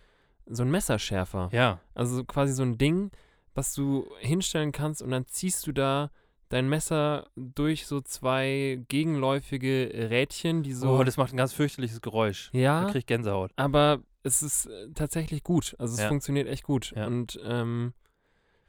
[0.45, 1.49] so Messerschärfer.
[1.51, 3.11] Ja, Also so quasi so ein Ding,
[3.53, 6.11] was du hinstellen kannst und dann ziehst du da
[6.49, 10.89] dein Messer durch so zwei gegenläufige Rädchen, die so.
[10.99, 12.49] oh, das macht ein ganz fürchterliches Geräusch.
[12.51, 13.51] Da ja, krieg ich Gänsehaut.
[13.55, 15.75] aber es ist äh, tatsächlich gut.
[15.79, 16.07] Also es Ja.
[16.09, 16.93] funktioniert echt gut.
[16.95, 17.07] Ja.
[17.07, 17.93] Und ähm,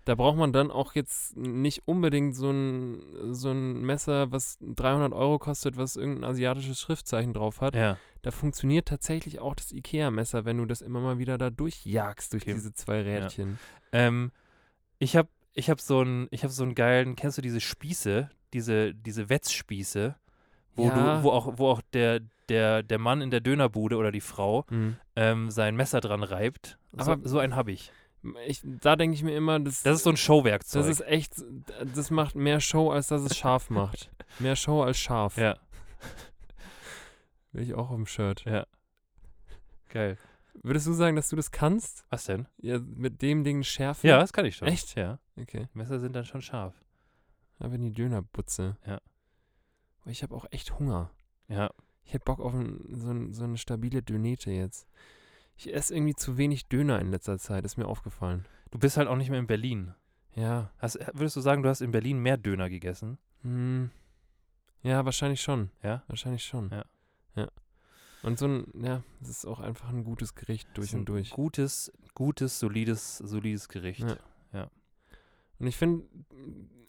[0.05, 3.03] da braucht man dann auch jetzt nicht unbedingt so ein,
[3.35, 7.75] so ein Messer, was 300 Euro kostet, was irgendein asiatisches Schriftzeichen drauf hat.
[7.77, 7.97] Ja.
[8.23, 12.43] Da funktioniert tatsächlich auch das Ikea-Messer, wenn du das immer mal wieder da durchjagst durch
[12.45, 12.55] Okay.
[12.55, 13.59] diese zwei Rädchen.
[13.93, 14.33] Ähm,
[14.99, 18.31] ich habe ich hab so einen ich hab so einen geilen, kennst du diese Spieße,
[18.53, 20.15] diese, diese Wetzspieße,
[20.77, 21.19] wo Ja.
[21.19, 24.65] du, wo auch, wo auch der, der, der Mann in der Dönerbude oder die Frau
[24.71, 24.97] Mhm.
[25.17, 26.79] ähm, sein Messer dran reibt.
[26.93, 27.93] So, Aber- so einen habe ich.
[28.47, 30.83] Ich, da denke ich mir immer, das, Das ist so ein Showwerkzeug.
[30.83, 31.35] das ist echt,
[31.95, 34.11] das macht mehr Show, als dass es scharf macht.
[34.39, 35.37] Mehr Show als scharf.
[35.37, 35.59] ja,
[37.53, 38.45] Will ich auch auf dem Shirt.
[39.89, 40.16] geil.
[40.62, 42.05] Würdest du sagen, dass du das kannst?
[42.11, 42.47] Was denn?
[42.59, 44.07] Ja, mit dem Ding schärfen?
[44.09, 44.68] Ja, das kann ich schon.
[44.68, 44.95] Echt?
[44.97, 45.18] Ja.
[45.41, 45.68] Okay.
[45.75, 46.75] Messer sind dann schon scharf.
[47.59, 48.77] Aber die Dönerbutze.
[48.87, 49.01] Ja.
[50.03, 51.11] Aber ich habe auch echt Hunger.
[51.49, 51.70] Ja.
[52.05, 54.87] Ich hätte Bock auf ein, so, ein, so eine stabile Dönete jetzt.
[55.65, 58.47] Ich esse irgendwie zu wenig Döner in letzter Zeit, ist mir aufgefallen.
[58.73, 59.95] Du bist halt auch nicht mehr in Berlin.
[60.35, 60.73] Ja.
[60.79, 63.19] Hast, würdest du sagen, du hast in Berlin mehr Döner gegessen?
[63.43, 63.93] Hm.
[64.83, 65.71] Ja, wahrscheinlich schon.
[65.85, 66.03] Ja?
[66.09, 66.71] Wahrscheinlich schon.
[66.71, 66.85] Ja.
[67.37, 67.49] Ja.
[68.25, 71.31] Und so ein, ja, es ist auch einfach ein gutes Gericht durch und durch.
[71.31, 74.19] Gutes, gutes, solides, solides Gericht.
[74.53, 74.69] Ja.
[75.61, 76.05] Und ich finde,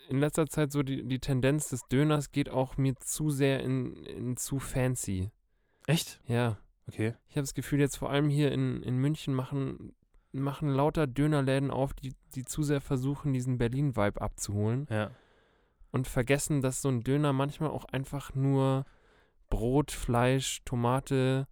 [0.09, 4.03] in letzter Zeit so die, die Tendenz des Döners geht auch mir zu sehr in,
[4.05, 5.29] in zu fancy.
[5.85, 6.19] Echt?
[6.25, 6.57] Ja.
[6.87, 7.13] Okay.
[7.29, 9.93] Ich habe das Gefühl, jetzt vor allem hier in, in München machen,
[10.31, 15.11] machen lauter Dönerläden auf, die, die zu sehr versuchen, diesen Berlin-Vibe abzuholen Ja.
[15.91, 18.85] und vergessen, dass so ein Döner manchmal auch einfach nur
[19.49, 21.47] Brot, Fleisch, Tomate,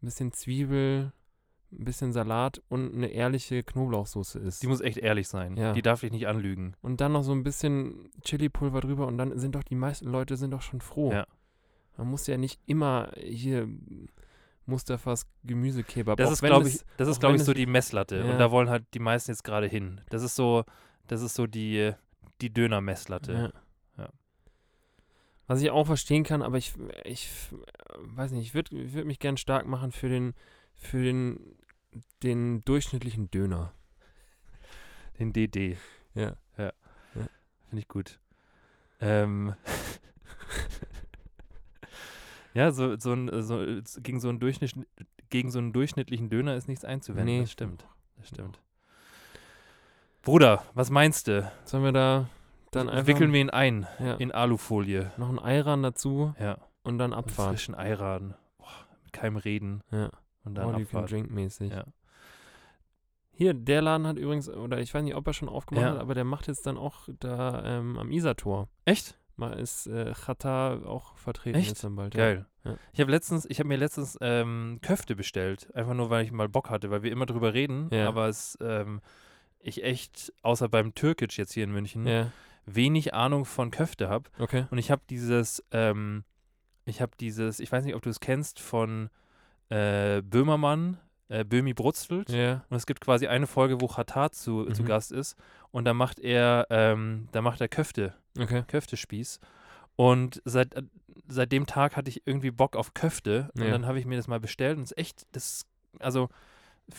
[0.00, 1.12] ein bisschen Zwiebel,
[1.72, 4.62] ein bisschen Salat und eine ehrliche Knoblauchsoße ist.
[4.62, 5.56] Die muss echt ehrlich sein.
[5.56, 5.72] Ja.
[5.72, 6.74] Die darf dich nicht anlügen.
[6.82, 10.36] und dann noch so ein bisschen Chili-Pulver drüber und dann sind doch die meisten Leute
[10.36, 11.10] sind doch schon froh.
[11.12, 11.26] Ja.
[11.96, 13.68] Man muss ja nicht immer hier
[14.66, 16.16] Mustafas Gemüsekebab.
[16.16, 18.18] Das ist, glaube ich, das ist, glaube ich, so die Messlatte.
[18.18, 18.32] Ja.
[18.32, 20.00] Und da wollen halt die meisten jetzt gerade hin.
[20.10, 20.64] Das ist so,
[21.06, 21.92] das ist so die,
[22.40, 23.32] die Döner-Messlatte.
[23.32, 24.04] Ja.
[24.04, 24.10] Ja.
[25.46, 27.28] Was ich auch verstehen kann, aber ich, ich
[27.98, 30.34] weiß nicht, ich würde würd mich gern stark machen für den,
[30.74, 31.56] für den,
[32.22, 33.72] den durchschnittlichen Döner.
[35.18, 35.76] Den DD.
[36.14, 36.36] Ja.
[37.74, 38.20] Finde ich gut.
[39.00, 39.56] Ähm.
[42.54, 43.64] ja, so, so ein, so,
[44.02, 44.74] gegen, so einen Durchschnitt,
[45.30, 47.26] gegen so einen durchschnittlichen Döner ist nichts einzuwenden.
[47.26, 47.40] Nee.
[47.42, 47.86] Das stimmt.
[48.16, 48.60] Das stimmt.
[50.22, 51.50] Bruder, was meinst du?
[51.64, 52.28] Sollen wir da
[52.70, 55.12] dann einfach Wickeln wir ihn ein ja, in Alufolie.
[55.16, 56.58] noch ein Eiran dazu Ja.
[56.82, 57.50] und dann Einen Abfahrt.
[57.50, 58.34] frischen Eiraden.
[58.58, 58.66] Boah,
[59.04, 59.82] mit keinem Reden.
[59.92, 60.10] Ja.
[60.44, 61.10] Und dann All Abfahrt.
[61.10, 61.72] drink mäßig.
[61.72, 61.84] Ja.
[63.36, 65.92] Hier, der Laden hat übrigens, oder ich weiß nicht, ob er schon aufgemacht Ja.
[65.92, 68.68] hat, aber der macht jetzt dann auch da ähm, am Isartor.
[68.84, 69.18] Echt?
[69.36, 71.68] Mal ist äh, Chata auch vertreten Echt?
[71.68, 72.14] jetzt dann bald.
[72.14, 72.24] Ja.
[72.24, 72.46] Geil.
[72.64, 72.76] Ja.
[72.92, 76.48] Ich habe letztens, ich habe mir letztens ähm, Köfte bestellt, einfach nur weil ich mal
[76.48, 78.08] Bock hatte, weil wir immer drüber reden, Ja.
[78.08, 79.00] aber es ähm,
[79.58, 82.30] ich echt außer beim Türkisch jetzt hier in München Ja,
[82.66, 84.66] wenig Ahnung von Köfte habe okay.
[84.70, 86.24] und ich habe dieses ähm,
[86.86, 89.08] ich habe dieses, ich weiß nicht, ob du es kennst von
[89.70, 94.66] äh, Böhmermann, äh, Böhmi brutzelt Ja, und es gibt quasi eine Folge, wo Chata zu,
[94.72, 94.86] zu Mhm.
[94.86, 95.36] Gast ist
[95.70, 98.64] und da macht er ähm, da macht er Köfte okay.
[98.66, 99.40] Köftespieß.
[99.96, 100.82] Und seit, äh,
[101.28, 103.50] seit dem Tag hatte ich irgendwie Bock auf Köfte.
[103.54, 103.70] Und Ja.
[103.70, 105.66] dann habe ich mir das mal bestellt und es ist echt, das,
[106.00, 106.28] also,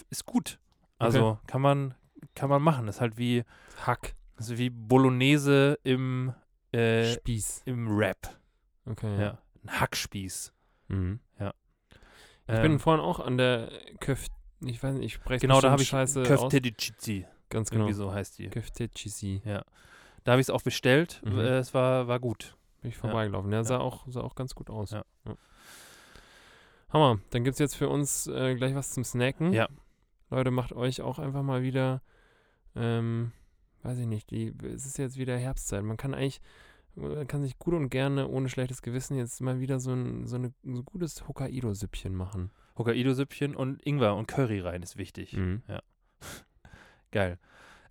[0.10, 0.60] ist gut.
[0.98, 1.94] Also kann man,
[2.36, 2.86] kann man machen.
[2.88, 3.44] Das ist halt wie,
[3.86, 4.16] Hack.
[4.38, 6.34] ist wie Bolognese im,
[6.72, 7.64] äh, Spieß.
[7.66, 8.40] im Rap.
[8.86, 9.20] Okay.
[9.22, 9.38] Ja.
[9.64, 10.54] Ein Hackspieß.
[10.88, 11.20] Mhm.
[12.48, 14.32] Ich Ähm, bin vorhin auch an der Köft,
[14.62, 16.28] ich weiß nicht, ich spreche genau, da habe ich Scheiße aus.
[16.28, 17.26] Köfte di Cici.
[17.50, 17.86] Ganz genau.
[17.86, 18.50] Irgendwie so heißt die.
[18.50, 19.42] Köfte Cheesy.
[20.26, 21.22] Da habe ich es auch bestellt.
[21.24, 21.40] Mhm.
[21.40, 22.58] Äh, es war, war gut.
[22.82, 23.52] Bin ich vorbeigelaufen.
[23.54, 23.80] Ja, sah, Ja.
[23.80, 24.92] Auch, sah auch ganz gut aus.
[24.92, 25.06] Ja.
[26.90, 27.20] Hammer.
[27.30, 29.54] Dann gibt es jetzt für uns äh, gleich was zum Snacken.
[29.54, 29.70] Ja.
[30.30, 32.02] Leute, macht euch auch einfach mal wieder,
[32.76, 33.32] ähm,
[33.84, 35.84] weiß ich nicht, die, es ist jetzt wieder Herbstzeit.
[35.84, 36.42] Man kann eigentlich,
[36.96, 40.38] Man kann sich gut und gerne ohne schlechtes Gewissen jetzt mal wieder so ein, so
[40.38, 42.52] eine, so ein gutes Hokkaido-Süppchen machen.
[42.78, 45.34] Hokkaido-Süppchen und Ingwer und Curry rein ist wichtig.
[45.34, 45.62] Mhm.
[47.12, 47.38] Geil.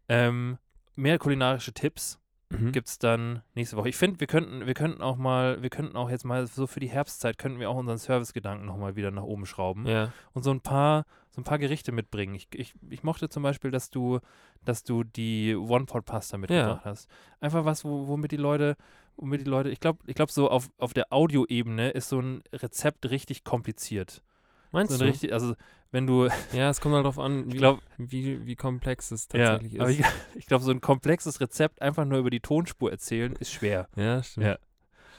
[0.08, 0.58] Ähm,
[0.96, 2.18] mehr kulinarische Tipps
[2.50, 2.72] Mhm.
[2.72, 3.88] gibt es dann nächste Woche.
[3.88, 6.78] Ich finde, wir könnten, wir könnten auch mal, wir könnten auch jetzt mal so für
[6.80, 10.12] die Herbstzeit, könnten wir auch unseren Servicegedanken nochmal wieder nach oben schrauben Ja.
[10.34, 12.34] und so ein paar, so ein paar Gerichte mitbringen.
[12.34, 14.20] Ich, ich, ich mochte zum Beispiel, dass du,
[14.64, 17.08] dass du die One-Pot-Pasta mitgebracht hast.
[17.40, 18.76] Einfach was, wo, womit die Leute,
[19.16, 22.42] womit die Leute, ich glaube, ich glaube, so auf, auf der Audioebene ist so ein
[22.52, 24.22] Rezept richtig kompliziert.
[24.70, 25.04] Meinst So du?
[25.04, 25.54] richtig, also
[25.94, 29.52] wenn du, Ja, es kommt halt darauf an, wie, glaube, wie, wie komplex es ja,
[29.52, 30.00] tatsächlich aber ist.
[30.00, 33.88] ich, ich glaube, so ein komplexes Rezept einfach nur über die Tonspur erzählen, ist schwer.
[33.96, 34.46] ja, stimmt.
[34.46, 34.58] Ja.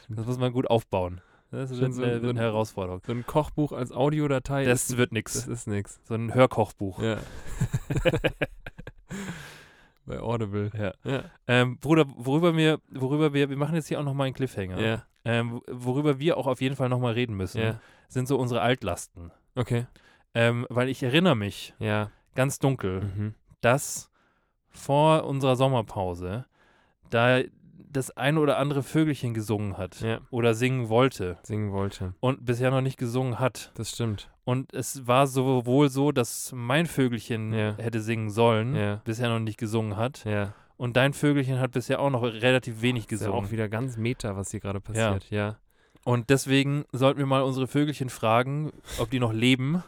[0.09, 1.21] Das muss man gut aufbauen.
[1.51, 3.01] Das Schon wird, so- eine, so eine ein- Herausforderung.
[3.05, 5.47] So ein Kochbuch als Audiodatei Das ist, wird das nix.
[5.47, 5.99] ist nix.
[6.03, 7.01] So ein Hörkochbuch.
[7.01, 7.17] Ja.
[10.05, 10.71] Bei Audible.
[10.77, 10.93] Ja.
[11.09, 11.23] Ja.
[11.47, 14.79] Ähm, Bruder, worüber wir, worüber wir, wir machen jetzt hier auch nochmal einen Cliffhanger.
[14.79, 15.03] Ja.
[15.23, 17.79] Ähm, worüber wir auch auf jeden Fall nochmal reden müssen, Ja.
[18.07, 19.31] sind so unsere Altlasten.
[19.55, 19.87] Okay.
[20.35, 22.11] Ähm, weil ich erinnere mich Ja.
[22.35, 23.33] ganz dunkel, Mhm.
[23.61, 24.11] dass
[24.69, 26.45] vor unserer Sommerpause
[27.09, 27.39] da
[27.89, 30.19] das eine oder andere Vögelchen gesungen hat Ja.
[30.29, 32.13] oder singen wollte Singen wollte.
[32.19, 33.71] und bisher noch nicht gesungen hat.
[33.75, 34.29] Das stimmt.
[34.43, 37.75] Und es war sowohl so, dass mein Vögelchen Ja.
[37.77, 38.95] hätte singen sollen, Ja.
[39.05, 40.25] bisher noch nicht gesungen hat.
[40.77, 43.45] Und dein Vögelchen hat bisher auch noch relativ wenig Ist ja gesungen.
[43.45, 45.29] auch wieder ganz meta, was hier gerade passiert.
[45.29, 45.55] Ja.
[46.03, 49.83] Und deswegen sollten wir mal unsere Vögelchen fragen, ob die noch leben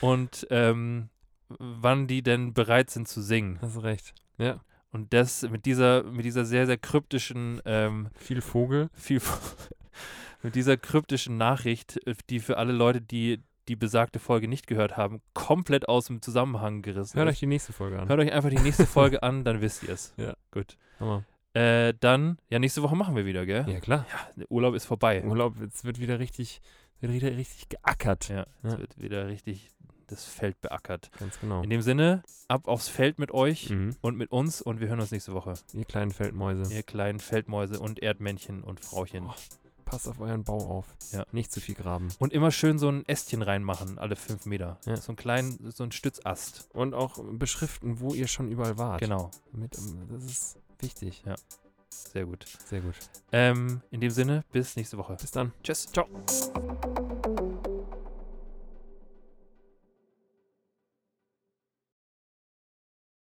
[0.00, 1.08] und ähm,
[1.48, 3.58] wann die denn bereit sind zu singen.
[3.60, 4.14] Hast recht.
[4.38, 4.60] Ja.
[4.90, 8.90] Und das mit dieser, mit dieser sehr, sehr kryptischen, ähm, Viel Vogel.
[8.94, 9.20] viel,
[10.42, 14.96] mit dieser kryptischen Nachricht, äh, die für alle Leute, die die besagte Folge nicht gehört
[14.96, 18.08] haben, komplett aus dem Zusammenhang gerissen Hört euch die nächste Folge an.
[18.08, 20.12] Hört euch einfach die nächste Folge an, dann wisst ihr es.
[20.16, 20.34] Ja.
[20.50, 20.76] Gut.
[21.00, 21.24] Hammer.
[21.54, 23.64] Äh, dann, ja, nächste Woche machen wir wieder, gell?
[23.68, 24.06] Ja, klar.
[24.10, 25.22] Ja, der Urlaub ist vorbei.
[25.24, 26.60] Urlaub, es wird wieder richtig,
[27.00, 28.28] wird wieder richtig geackert.
[28.28, 28.78] Ja, es Ja.
[28.78, 29.70] wird wieder richtig
[30.08, 31.10] das Feld beackert.
[31.18, 31.62] Ganz genau.
[31.62, 33.96] In dem Sinne, ab aufs Feld mit euch Mhm.
[34.02, 35.54] und mit uns und wir hören uns nächste Woche.
[35.72, 36.74] Ihr kleinen Feldmäuse.
[36.74, 39.26] Ihr kleinen Feldmäuse und Erdmännchen und Frauchen.
[39.26, 39.34] Oh.
[39.86, 40.86] Passt auf euren Bau auf.
[41.12, 41.24] Ja.
[41.32, 42.08] Nicht zu viel graben.
[42.18, 44.78] Und immer schön so ein Ästchen reinmachen, alle fünf Meter.
[44.86, 44.96] Ja.
[44.96, 46.68] So einen kleinen, so ein Stützast.
[46.72, 49.00] Und auch beschriften, wo ihr schon überall wart.
[49.00, 51.22] Genau, Damit, ähm, das ist wichtig.
[51.88, 52.44] sehr gut.
[52.66, 52.94] Sehr gut.
[53.32, 55.16] Ähm, in dem Sinne, bis nächste Woche.
[55.20, 55.52] Bis dann.
[55.62, 55.86] Tschüss.
[55.86, 56.06] Ciao.